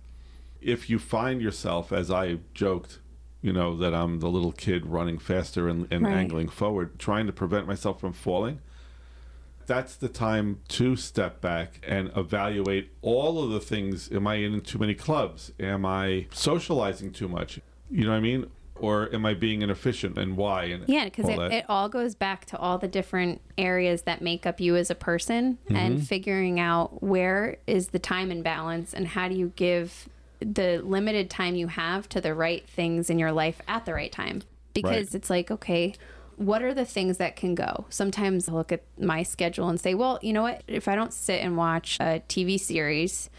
if 0.62 0.89
you 0.89 0.98
find 1.00 1.41
yourself 1.41 1.91
as 1.91 2.10
i 2.10 2.38
joked 2.53 3.00
you 3.41 3.51
know 3.51 3.75
that 3.75 3.94
i'm 3.94 4.20
the 4.20 4.29
little 4.29 4.51
kid 4.53 4.86
running 4.86 5.17
faster 5.17 5.67
and, 5.67 5.88
and 5.91 6.05
Right. 6.05 6.13
angling 6.13 6.48
forward 6.50 6.98
trying 7.00 7.25
to 7.25 7.34
prevent 7.34 7.67
myself 7.67 8.00
from 8.00 8.13
falling 8.13 8.60
that's 9.65 9.96
the 9.96 10.08
time 10.10 10.60
to 10.70 10.96
step 10.96 11.41
back 11.41 11.84
and 11.86 12.12
evaluate 12.15 12.91
all 13.01 13.44
of 13.44 13.50
the 13.50 13.60
things 13.60 14.10
am 14.12 14.27
i 14.27 14.36
in 14.36 14.62
too 14.62 14.77
many 14.79 14.94
clubs 14.96 15.51
am 15.60 15.86
i 15.86 16.27
socializing 16.32 17.12
too 17.12 17.27
much 17.27 17.60
you 17.89 18.03
know 18.05 18.12
what 18.12 18.17
i 18.17 18.22
mean 18.22 18.46
or 18.79 19.13
am 19.13 19.25
i 19.25 19.34
being 19.34 19.62
inefficient 19.62 20.17
and 20.17 20.36
why 20.38 20.65
and 20.65 20.84
Yeah, 20.88 21.05
because 21.05 21.27
it, 21.29 21.39
it 21.51 21.65
all 21.70 21.88
goes 21.89 22.13
back 22.15 22.46
to 22.48 22.58
all 22.58 22.77
the 22.77 22.88
different 22.88 23.41
areas 23.58 24.01
that 24.03 24.22
make 24.22 24.46
up 24.46 24.60
you 24.60 24.75
as 24.75 24.89
a 24.89 24.96
person 24.96 25.58
Mm-hmm. 25.65 25.75
and 25.75 26.08
figuring 26.08 26.60
out 26.60 27.01
where 27.03 27.58
is 27.67 27.89
the 27.89 28.00
time 28.00 28.32
and 28.32 28.44
balance 28.44 28.94
and 28.94 29.08
how 29.10 29.27
do 29.29 29.36
you 29.36 29.53
give 29.55 30.10
the 30.39 30.82
limited 30.84 31.29
time 31.29 31.55
you 31.55 31.67
have 31.67 32.10
to 32.10 32.20
the 32.22 32.34
right 32.34 32.67
things 32.70 33.10
in 33.10 33.17
your 33.17 33.32
life 33.32 33.62
at 33.67 33.86
the 33.86 33.94
right 33.94 34.12
time. 34.12 34.41
Because 34.74 35.08
Right. 35.08 35.15
it's 35.15 35.29
like, 35.29 35.50
okay, 35.50 35.94
what 36.36 36.62
are 36.62 36.74
the 36.74 36.84
things 36.84 37.15
that 37.17 37.38
can 37.38 37.55
go? 37.55 37.86
Sometimes 37.89 38.50
I 38.50 38.51
look 38.51 38.74
at 38.74 38.84
my 39.00 39.24
schedule 39.24 39.70
and 39.70 39.79
say, 39.79 39.94
well, 39.94 40.20
you 40.22 40.34
know 40.34 40.41
what? 40.44 40.62
If 40.67 40.89
I 40.89 40.96
don't 40.96 41.13
sit 41.13 41.41
and 41.41 41.55
watch 41.55 41.98
a 42.01 42.22
TV 42.27 42.60
series, 42.60 43.29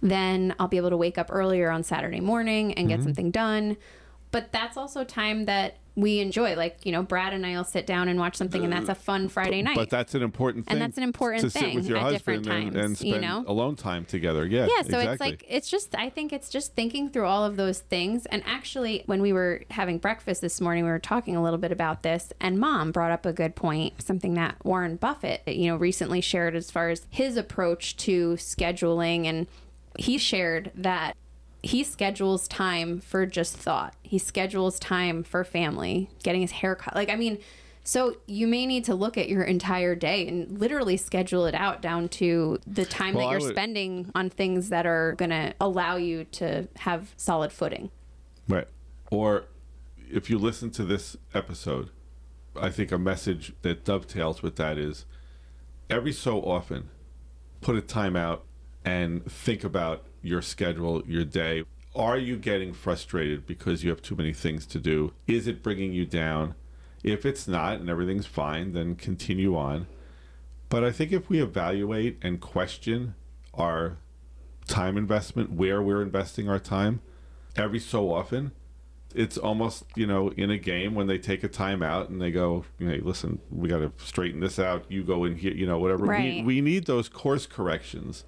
then 0.00 0.54
I'll 0.60 0.68
be 0.68 0.76
able 0.76 0.90
to 0.90 0.96
wake 0.96 1.18
up 1.18 1.26
earlier 1.30 1.68
on 1.70 1.82
Saturday 1.82 2.20
morning 2.20 2.72
and 2.74 2.88
Mm-hmm. 2.88 2.96
get 2.96 3.02
something 3.04 3.30
done. 3.32 3.76
But 4.34 4.52
that's 4.52 4.76
also 4.76 5.04
time 5.04 5.46
that 5.46 5.78
we 5.96 6.18
enjoy. 6.18 6.56
Like, 6.56 6.84
you 6.84 6.92
know, 6.92 7.02
Brad 7.02 7.32
and 7.32 7.46
I 7.46 7.56
will 7.56 7.64
sit 7.64 7.86
down 7.86 8.08
and 8.08 8.18
watch 8.18 8.36
something, 8.36 8.64
and 8.64 8.72
that's 8.72 8.88
a 8.88 8.94
fun 8.94 9.28
Friday 9.28 9.62
night. 9.62 9.76
But 9.76 9.90
that's 9.90 10.14
an 10.14 10.22
important 10.22 10.66
thing. 10.66 10.72
And 10.72 10.82
that's 10.82 10.96
an 10.96 11.04
important 11.04 11.42
to 11.42 11.50
sit 11.50 11.62
thing 11.62 11.76
with 11.76 11.86
your 11.86 11.98
at 11.98 12.10
different 12.10 12.46
husband 12.46 12.68
and, 12.68 12.76
and 12.76 12.84
times, 12.88 12.98
spend 12.98 13.14
you 13.14 13.20
know? 13.20 13.44
alone 13.46 13.76
time 13.76 14.04
together. 14.04 14.44
Yeah. 14.44 14.66
yeah 14.66 14.82
so 14.82 14.98
exactly. 14.98 15.12
it's 15.12 15.20
like 15.20 15.44
it's 15.48 15.70
just 15.70 15.94
i 15.96 16.10
think 16.10 16.32
it's 16.32 16.48
just 16.48 16.74
thinking 16.74 17.08
through 17.08 17.26
all 17.26 17.44
of 17.44 17.56
those 17.56 17.80
things 17.80 18.26
and 18.26 18.42
actually 18.46 19.02
when 19.06 19.22
we 19.22 19.32
were 19.32 19.62
having 19.70 19.98
breakfast 19.98 20.40
this 20.40 20.60
morning 20.60 20.84
we 20.84 20.90
were 20.90 20.98
talking 20.98 21.36
a 21.36 21.42
little 21.42 21.58
bit 21.58 21.72
about 21.72 22.02
this 22.02 22.32
and 22.40 22.58
mom 22.58 22.92
brought 22.92 23.10
up 23.10 23.24
a 23.24 23.32
good 23.32 23.54
point 23.54 24.00
something 24.02 24.34
that 24.34 24.56
warren 24.64 24.96
buffett 24.96 25.42
you 25.46 25.68
know 25.68 25.76
recently 25.76 26.20
shared 26.20 26.54
as 26.54 26.70
far 26.70 26.90
as 26.90 27.06
his 27.10 27.36
approach 27.36 27.96
to 27.96 28.34
scheduling 28.34 29.26
and 29.26 29.46
he 29.98 30.18
shared 30.18 30.70
that 30.74 31.16
he 31.64 31.82
schedules 31.82 32.46
time 32.48 33.00
for 33.00 33.26
just 33.26 33.56
thought 33.56 33.94
he 34.02 34.18
schedules 34.18 34.78
time 34.78 35.22
for 35.22 35.42
family 35.44 36.08
getting 36.22 36.40
his 36.40 36.50
hair 36.52 36.74
cut 36.74 36.94
like 36.94 37.08
i 37.10 37.16
mean 37.16 37.38
so 37.86 38.16
you 38.26 38.46
may 38.46 38.64
need 38.64 38.84
to 38.84 38.94
look 38.94 39.18
at 39.18 39.28
your 39.28 39.42
entire 39.42 39.94
day 39.94 40.26
and 40.26 40.58
literally 40.58 40.96
schedule 40.96 41.44
it 41.44 41.54
out 41.54 41.82
down 41.82 42.08
to 42.08 42.58
the 42.66 42.84
time 42.86 43.12
Well, 43.14 43.26
that 43.26 43.32
you're 43.32 43.40
would- 43.46 43.54
spending 43.54 44.10
on 44.14 44.30
things 44.30 44.70
that 44.70 44.86
are 44.86 45.12
going 45.12 45.28
to 45.30 45.52
allow 45.60 45.96
you 45.96 46.24
to 46.24 46.66
have 46.76 47.12
solid 47.18 47.52
footing. 47.52 47.90
Right. 48.48 48.66
Or 49.10 49.44
if 50.10 50.30
you 50.30 50.38
listen 50.38 50.70
to 50.70 50.84
this 50.84 51.18
episode, 51.34 51.90
I 52.56 52.70
think 52.70 52.90
a 52.90 52.96
message 52.96 53.52
that 53.60 53.84
dovetails 53.84 54.42
with 54.42 54.56
that 54.56 54.78
is 54.78 55.04
every 55.90 56.12
so 56.12 56.40
often 56.40 56.88
put 57.60 57.76
a 57.76 57.82
time 57.82 58.16
out 58.16 58.44
and 58.82 59.30
think 59.30 59.62
about 59.62 60.06
your 60.24 60.42
schedule, 60.42 61.02
your 61.06 61.24
day. 61.24 61.64
Are 61.94 62.18
you 62.18 62.36
getting 62.36 62.72
frustrated 62.72 63.46
because 63.46 63.84
you 63.84 63.90
have 63.90 64.02
too 64.02 64.16
many 64.16 64.32
things 64.32 64.66
to 64.66 64.80
do? 64.80 65.12
Is 65.28 65.46
it 65.46 65.62
bringing 65.62 65.92
you 65.92 66.06
down? 66.06 66.54
If 67.04 67.24
it's 67.24 67.46
not 67.46 67.78
and 67.78 67.88
everything's 67.88 68.26
fine, 68.26 68.72
then 68.72 68.96
continue 68.96 69.56
on. 69.56 69.86
But 70.70 70.82
I 70.82 70.90
think 70.90 71.12
if 71.12 71.28
we 71.28 71.40
evaluate 71.40 72.18
and 72.22 72.40
question 72.40 73.14
our 73.52 73.98
time 74.66 74.96
investment, 74.96 75.52
where 75.52 75.82
we're 75.82 76.02
investing 76.02 76.48
our 76.48 76.58
time, 76.58 77.00
every 77.54 77.78
so 77.78 78.12
often, 78.12 78.52
it's 79.14 79.38
almost 79.38 79.84
you 79.94 80.06
know 80.06 80.30
in 80.30 80.50
a 80.50 80.58
game 80.58 80.94
when 80.96 81.06
they 81.06 81.18
take 81.18 81.44
a 81.44 81.48
timeout 81.48 82.08
and 82.08 82.20
they 82.20 82.32
go, 82.32 82.64
hey, 82.78 82.98
listen, 82.98 83.38
we 83.50 83.68
got 83.68 83.78
to 83.78 83.92
straighten 83.98 84.40
this 84.40 84.58
out. 84.58 84.86
You 84.88 85.04
go 85.04 85.24
in 85.24 85.36
here, 85.36 85.52
you 85.52 85.66
know, 85.66 85.78
whatever. 85.78 86.04
We, 86.06 86.08
Right. 86.08 86.44
we 86.44 86.60
need 86.60 86.86
those 86.86 87.08
course 87.08 87.46
corrections 87.46 88.24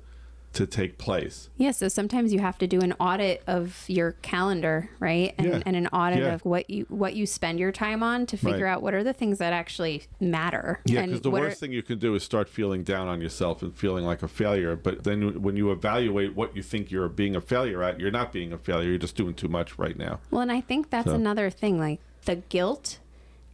to 0.57 0.67
take 0.67 0.99
place. 0.99 1.49
Yeah, 1.57 1.71
so 1.71 1.89
sometimes 1.89 2.33
you 2.33 2.39
have 2.41 2.57
to 2.59 2.67
do 2.67 2.81
an 2.81 2.95
audit 2.99 3.43
of 3.47 3.85
your 3.89 4.13
calendar, 4.23 4.89
right? 5.01 5.35
And, 5.39 5.47
Yeah. 5.49 5.63
and 5.67 5.77
an 5.77 5.87
audit 5.89 6.21
Yeah. 6.21 6.35
of 6.35 6.45
what 6.45 6.69
you 6.71 6.87
what 6.89 7.15
you 7.15 7.27
spend 7.27 7.59
your 7.59 7.73
time 7.73 8.03
on 8.03 8.27
to 8.27 8.37
figure 8.37 8.65
Right. 8.65 8.73
out 8.73 8.83
what 8.83 8.95
are 8.95 9.05
the 9.05 9.13
things 9.13 9.39
that 9.39 9.53
actually 9.53 10.03
matter. 10.21 10.81
Yeah, 10.87 11.05
because 11.05 11.21
the 11.21 11.31
worst 11.31 11.59
are, 11.59 11.61
thing 11.61 11.73
you 11.73 11.83
can 11.83 11.99
do 11.99 12.15
is 12.15 12.23
start 12.23 12.49
feeling 12.49 12.83
down 12.83 13.07
on 13.09 13.21
yourself 13.21 13.63
and 13.63 13.75
feeling 13.77 14.05
like 14.05 14.23
a 14.23 14.29
failure. 14.29 14.77
But 14.77 15.05
then 15.05 15.43
when 15.43 15.57
you 15.57 15.71
evaluate 15.73 16.35
what 16.35 16.57
you 16.57 16.63
think 16.63 16.91
you're 16.91 17.09
being 17.09 17.37
a 17.37 17.41
failure 17.41 17.83
at, 17.83 18.01
you're 18.01 18.11
not 18.11 18.33
being 18.33 18.53
a 18.53 18.59
failure. 18.59 18.89
You're 18.89 18.99
just 18.99 19.17
doing 19.17 19.35
too 19.35 19.49
much 19.49 19.79
right 19.79 19.97
now. 19.99 20.21
Well, 20.31 20.41
and 20.43 20.51
I 20.53 20.61
think 20.63 20.91
that's 20.91 21.09
So- 21.09 21.15
another 21.15 21.51
thing, 21.51 21.79
like 21.79 22.01
the 22.25 22.37
guilt 22.37 22.99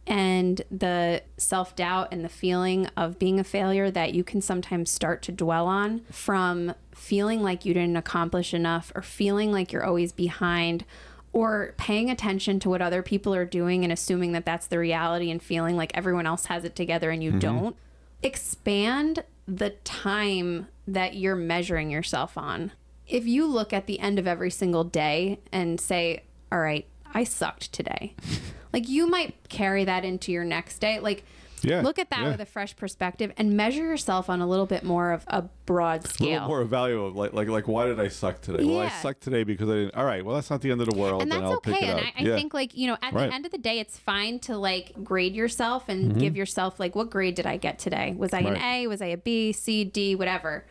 and 0.05 0.61
the 0.69 1.21
self 1.37 1.75
doubt 1.75 2.09
and 2.11 2.23
the 2.23 2.29
feeling 2.29 2.87
of 2.97 3.17
being 3.17 3.39
a 3.39 3.43
failure 3.43 3.89
that 3.89 4.13
you 4.13 4.23
can 4.23 4.41
sometimes 4.41 4.89
start 4.89 5.21
to 5.23 5.31
dwell 5.31 5.67
on 5.67 6.01
from 6.11 6.73
feeling 6.91 7.41
like 7.41 7.65
you 7.65 7.73
didn't 7.73 7.97
accomplish 7.97 8.53
enough 8.53 8.91
or 8.95 9.01
feeling 9.01 9.51
like 9.51 9.71
you're 9.71 9.85
always 9.85 10.11
behind 10.11 10.85
or 11.31 11.73
paying 11.77 12.09
attention 12.09 12.59
to 12.59 12.69
what 12.69 12.81
other 12.81 13.01
people 13.01 13.33
are 13.33 13.45
doing 13.45 13.83
and 13.83 13.91
assuming 13.91 14.33
that 14.33 14.45
that's 14.45 14.67
the 14.67 14.77
reality 14.77 15.31
and 15.31 15.41
feeling 15.41 15.75
like 15.75 15.91
everyone 15.95 16.27
else 16.27 16.45
has 16.45 16.63
it 16.63 16.75
together 16.75 17.09
and 17.09 17.23
you 17.23 17.31
mm-hmm. 17.31 17.39
don't. 17.39 17.75
Expand 18.21 19.23
the 19.47 19.71
time 19.83 20.67
that 20.87 21.15
you're 21.15 21.35
measuring 21.35 21.89
yourself 21.89 22.37
on. 22.37 22.71
If 23.07 23.25
you 23.25 23.45
look 23.45 23.73
at 23.73 23.87
the 23.87 23.99
end 23.99 24.19
of 24.19 24.27
every 24.27 24.51
single 24.51 24.83
day 24.83 25.39
and 25.51 25.81
say, 25.81 26.23
all 26.51 26.59
right, 26.59 26.85
I 27.13 27.23
sucked 27.23 27.73
today. 27.73 28.15
like 28.73 28.89
you 28.89 29.07
might 29.07 29.35
carry 29.49 29.85
that 29.85 30.03
into 30.03 30.31
your 30.31 30.43
next 30.43 30.79
day. 30.79 30.99
Like 30.99 31.23
Yeah, 31.61 31.81
look 31.81 31.97
at 31.99 32.09
that 32.09 32.23
yeah. 32.23 32.31
with 32.31 32.41
a 32.41 32.45
fresh 32.45 32.75
perspective 32.75 33.31
and 33.37 33.55
measure 33.55 33.83
yourself 33.83 34.29
on 34.29 34.41
a 34.41 34.47
little 34.47 34.65
bit 34.65 34.83
more 34.83 35.11
of 35.13 35.23
a 35.27 35.43
broad 35.65 36.01
A 36.01 36.03
little 36.03 36.11
scale. 36.11 36.47
more 36.47 37.11
like 37.11 37.31
like 37.33 37.47
like 37.47 37.67
why 37.69 37.85
did 37.85 37.99
I 37.99 38.09
suck 38.09 38.41
today? 38.41 38.65
Well, 38.65 38.79
I 38.79 38.89
sucked 38.89 39.21
today 39.21 39.43
because 39.43 39.69
I 39.69 39.73
didn't. 39.73 39.95
All 39.95 40.03
right, 40.05 40.25
well 40.25 40.35
that's 40.35 40.49
not 40.49 40.59
the 40.61 40.71
end 40.71 40.81
of 40.81 40.89
the 40.89 40.97
world. 40.97 41.21
and 41.21 41.31
that's 41.31 41.41
I'll 41.43 41.61
pick 41.61 41.75
okay. 41.75 41.87
And. 41.87 41.99
I, 42.01 42.13
I 42.17 42.21
yeah. 42.23 42.35
think 42.35 42.53
like, 42.53 42.75
you 42.75 42.87
know, 42.87 42.97
at 43.01 43.13
Right. 43.13 43.27
the 43.29 43.33
end 43.33 43.45
of 43.45 43.51
the 43.51 43.57
day, 43.57 43.79
it's 43.79 43.97
fine 43.97 44.39
to 44.39 44.57
like 44.57 44.91
grade 45.03 45.35
yourself 45.35 45.87
and 45.87 46.19
give 46.19 46.35
yourself 46.35 46.79
like, 46.79 46.95
what 46.95 47.09
grade 47.09 47.35
did 47.35 47.45
I 47.45 47.55
get 47.57 47.79
today? 47.79 48.13
Was 48.17 48.33
I 48.33 48.39
an 48.39 48.55
Mm-hmm. 48.55 48.63
A? 48.63 48.87
Was 48.87 49.01
I 49.01 49.05
a 49.07 49.17
B, 49.17 49.53
C, 49.53 49.83
D, 49.85 50.15
whatever? 50.15 50.65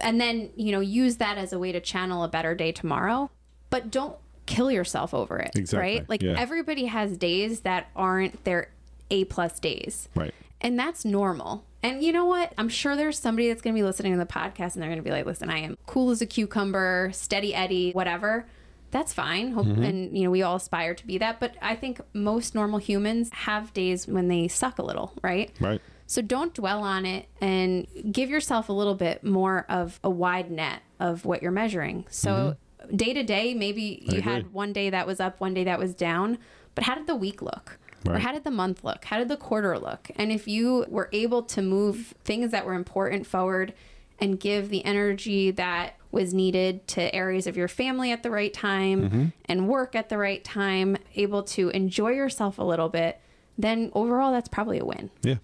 And 0.00 0.20
then, 0.20 0.50
you 0.56 0.72
know, 0.72 0.80
use 0.80 1.16
that 1.18 1.38
as 1.38 1.52
a 1.52 1.58
way 1.58 1.70
to 1.72 1.80
channel 1.80 2.24
a 2.24 2.28
better 2.28 2.54
day 2.56 2.72
tomorrow. 2.72 3.30
But 3.70 3.90
don't 3.92 4.16
kill 4.46 4.70
yourself 4.70 5.14
over 5.14 5.38
it. 5.38 5.52
Exactly, 5.56 5.78
Right? 5.98 6.08
Like 6.08 6.22
yeah. 6.22 6.34
everybody 6.38 6.86
has 6.86 7.16
days 7.16 7.60
that 7.60 7.88
aren't 7.96 8.44
their 8.44 8.70
A 9.10 9.24
plus 9.24 9.58
days. 9.60 10.08
right. 10.14 10.34
And 10.60 10.78
that's 10.78 11.04
normal. 11.04 11.64
And 11.82 12.02
you 12.02 12.10
know 12.12 12.24
what? 12.24 12.54
I'm 12.56 12.70
sure 12.70 12.96
there's 12.96 13.18
somebody 13.18 13.48
that's 13.48 13.60
going 13.60 13.74
to 13.74 13.78
be 13.78 13.82
listening 13.84 14.12
to 14.12 14.18
the 14.18 14.24
podcast 14.24 14.74
and 14.74 14.82
they're 14.82 14.88
going 14.88 14.96
to 14.96 15.02
be 15.02 15.10
like, 15.10 15.26
listen, 15.26 15.50
I 15.50 15.58
am 15.58 15.76
cool 15.84 16.10
as 16.10 16.22
a 16.22 16.26
cucumber, 16.26 17.10
steady 17.12 17.54
Eddie, 17.54 17.92
whatever. 17.92 18.46
That's 18.90 19.12
fine. 19.12 19.52
Hope, 19.52 19.66
Mm-hmm. 19.66 19.82
And, 19.82 20.16
you 20.16 20.24
know, 20.24 20.30
we 20.30 20.40
all 20.42 20.56
aspire 20.56 20.94
to 20.94 21.06
be 21.06 21.18
that. 21.18 21.38
But 21.38 21.56
I 21.60 21.74
think 21.76 22.00
most 22.14 22.54
normal 22.54 22.78
humans 22.78 23.28
have 23.32 23.74
days 23.74 24.06
when 24.06 24.28
they 24.28 24.48
suck 24.48 24.78
a 24.78 24.82
little, 24.82 25.12
right? 25.22 25.50
Right. 25.60 25.82
So 26.06 26.22
don't 26.22 26.54
dwell 26.54 26.82
on 26.82 27.04
it 27.04 27.28
and 27.42 27.86
give 28.10 28.30
yourself 28.30 28.70
a 28.70 28.72
little 28.72 28.94
bit 28.94 29.22
more 29.24 29.66
of 29.68 30.00
a 30.02 30.08
wide 30.08 30.50
net 30.50 30.80
of 31.00 31.26
what 31.26 31.42
you're 31.42 31.50
measuring. 31.52 32.06
So 32.08 32.56
day 32.94 33.12
to 33.14 33.22
day, 33.22 33.54
maybe 33.54 34.04
you 34.10 34.20
had 34.22 34.52
one 34.52 34.72
day 34.72 34.90
that 34.90 35.06
was 35.06 35.20
up, 35.20 35.40
one 35.40 35.54
day 35.54 35.64
that 35.64 35.78
was 35.78 35.94
down, 35.94 36.38
but 36.74 36.84
how 36.84 36.94
did 36.94 37.06
the 37.06 37.14
week 37.16 37.42
look? 37.42 37.78
Or 38.06 38.18
how 38.18 38.32
did 38.32 38.44
the 38.44 38.50
month 38.50 38.84
look? 38.84 39.06
How 39.06 39.16
did 39.18 39.28
the 39.28 39.36
quarter 39.38 39.78
look? 39.78 40.10
And 40.16 40.30
if 40.30 40.46
you 40.46 40.84
were 40.88 41.08
able 41.12 41.42
to 41.44 41.62
move 41.62 42.12
things 42.22 42.50
that 42.50 42.66
were 42.66 42.74
important 42.74 43.26
forward 43.26 43.72
and 44.20 44.38
give 44.38 44.68
the 44.68 44.84
energy 44.84 45.50
that 45.52 45.94
was 46.12 46.34
needed 46.34 46.86
to 46.88 47.14
areas 47.14 47.46
of 47.46 47.56
your 47.56 47.66
family 47.66 48.12
at 48.12 48.22
the 48.22 48.30
right 48.30 48.52
time 48.52 49.02
Mm-hmm. 49.02 49.24
and 49.46 49.68
work 49.68 49.94
at 49.96 50.10
the 50.10 50.18
right 50.18 50.44
time, 50.44 50.98
able 51.14 51.42
to 51.44 51.70
enjoy 51.70 52.10
yourself 52.10 52.58
a 52.58 52.62
little 52.62 52.90
bit, 52.90 53.20
then 53.56 53.90
overall 53.94 54.32
that's 54.32 54.48
probably 54.48 54.78
a 54.78 54.84
win. 54.84 55.10
Yeah. 55.22 55.36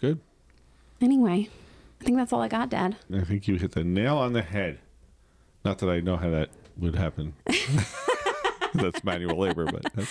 Good. 0.00 0.18
Anyway, 1.02 1.48
I 2.00 2.04
think 2.04 2.16
that's 2.16 2.32
all 2.32 2.40
I 2.40 2.48
got, 2.48 2.70
Dad. 2.70 2.96
I 3.12 3.20
think 3.20 3.46
you 3.46 3.56
hit 3.56 3.72
the 3.72 3.84
nail 3.84 4.16
on 4.16 4.32
the 4.32 4.42
head. 4.42 4.78
Not 5.64 5.78
that 5.80 5.90
I 5.90 6.00
know 6.00 6.16
how 6.16 6.30
that 6.30 6.48
would 6.78 6.94
happen. 6.96 7.34
that's 8.74 9.02
manual 9.04 9.36
labor, 9.38 9.66
but 9.66 10.06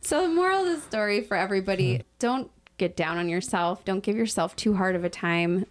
So, 0.00 0.22
the 0.22 0.28
moral 0.34 0.60
of 0.60 0.66
the 0.66 0.80
story 0.80 1.22
for 1.22 1.36
everybody 1.36 2.02
don't 2.18 2.50
get 2.76 2.96
down 2.96 3.16
on 3.18 3.28
yourself. 3.28 3.84
Don't 3.84 4.02
give 4.02 4.16
yourself 4.16 4.54
too 4.56 4.74
hard 4.74 4.94
of 4.96 5.04
a 5.04 5.08
time. 5.08 5.64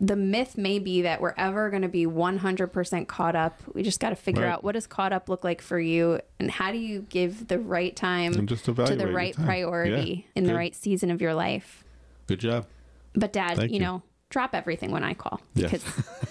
The 0.00 0.16
myth 0.16 0.56
may 0.58 0.78
be 0.78 1.02
that 1.02 1.20
we're 1.20 1.34
ever 1.36 1.70
going 1.70 1.82
to 1.82 1.88
be 1.88 2.04
100% 2.06 3.06
caught 3.08 3.36
up. 3.36 3.60
We 3.74 3.82
just 3.82 4.00
got 4.00 4.10
to 4.10 4.16
figure 4.16 4.42
Right. 4.42 4.50
out 4.52 4.64
what 4.64 4.72
does 4.72 4.86
caught 4.86 5.12
up 5.12 5.28
look 5.28 5.44
like 5.44 5.60
for 5.60 5.78
you 5.78 6.18
and 6.40 6.50
how 6.50 6.72
do 6.72 6.78
you 6.78 7.02
give 7.08 7.46
the 7.48 7.58
right 7.58 7.94
time 7.94 8.32
to 8.46 8.56
the 8.56 9.10
right 9.12 9.36
priority 9.36 10.24
Yeah, 10.26 10.32
in 10.40 10.44
the 10.44 10.54
right 10.54 10.74
season 10.74 11.10
of 11.10 11.20
your 11.22 11.34
life. 11.34 11.84
good 12.26 12.40
job. 12.40 12.66
But, 13.14 13.32
Dad, 13.32 13.56
Thank 13.58 13.70
you, 13.70 13.76
you. 13.76 13.80
know, 13.82 14.02
drop 14.30 14.54
everything 14.54 14.90
when 14.90 15.04
I 15.04 15.14
call 15.14 15.40
because 15.54 15.84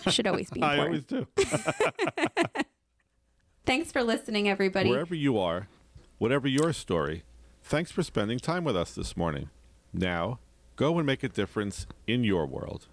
it 0.06 0.12
should 0.12 0.28
always 0.28 0.50
be 0.50 0.62
I 0.64 0.80
always 0.80 1.04
do. 1.06 1.26
Thanks 3.66 3.92
for 3.94 4.04
listening, 4.04 4.50
everybody. 4.50 4.90
Wherever 4.90 5.16
you 5.16 5.40
are, 5.40 5.68
whatever 6.18 6.48
your 6.50 6.74
story, 6.74 7.24
thanks 7.62 7.92
for 7.92 8.04
spending 8.04 8.38
time 8.38 8.66
with 8.66 8.76
us 8.76 8.94
this 8.94 9.16
morning. 9.16 9.50
Now, 9.94 10.40
go 10.76 10.98
and 10.98 11.06
make 11.06 11.24
a 11.24 11.30
difference 11.30 11.88
in 12.06 12.26
your 12.26 12.46
world. 12.46 12.88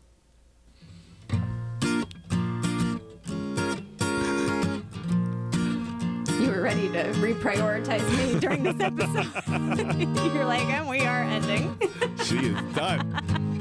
You 6.38 6.46
were 6.46 6.62
ready 6.62 6.88
to 6.90 7.02
reprioritize 7.14 8.08
me 8.16 8.38
during 8.38 8.62
this 8.62 8.78
episode. 8.78 9.26
You're 10.34 10.44
like, 10.44 10.66
and 10.66 10.88
we 10.88 11.00
are 11.00 11.24
ending. 11.24 11.76
She 12.22 12.36
is 12.38 12.74
done. 12.74 13.60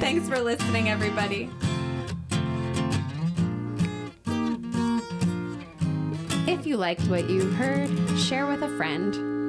Thanks 0.00 0.26
for 0.30 0.40
listening, 0.40 0.88
everybody. 0.88 1.50
You 6.70 6.76
liked 6.76 7.02
what 7.08 7.28
you 7.28 7.50
heard, 7.54 7.90
share 8.16 8.46
with 8.46 8.62
a 8.62 8.68
friend. 8.76 9.39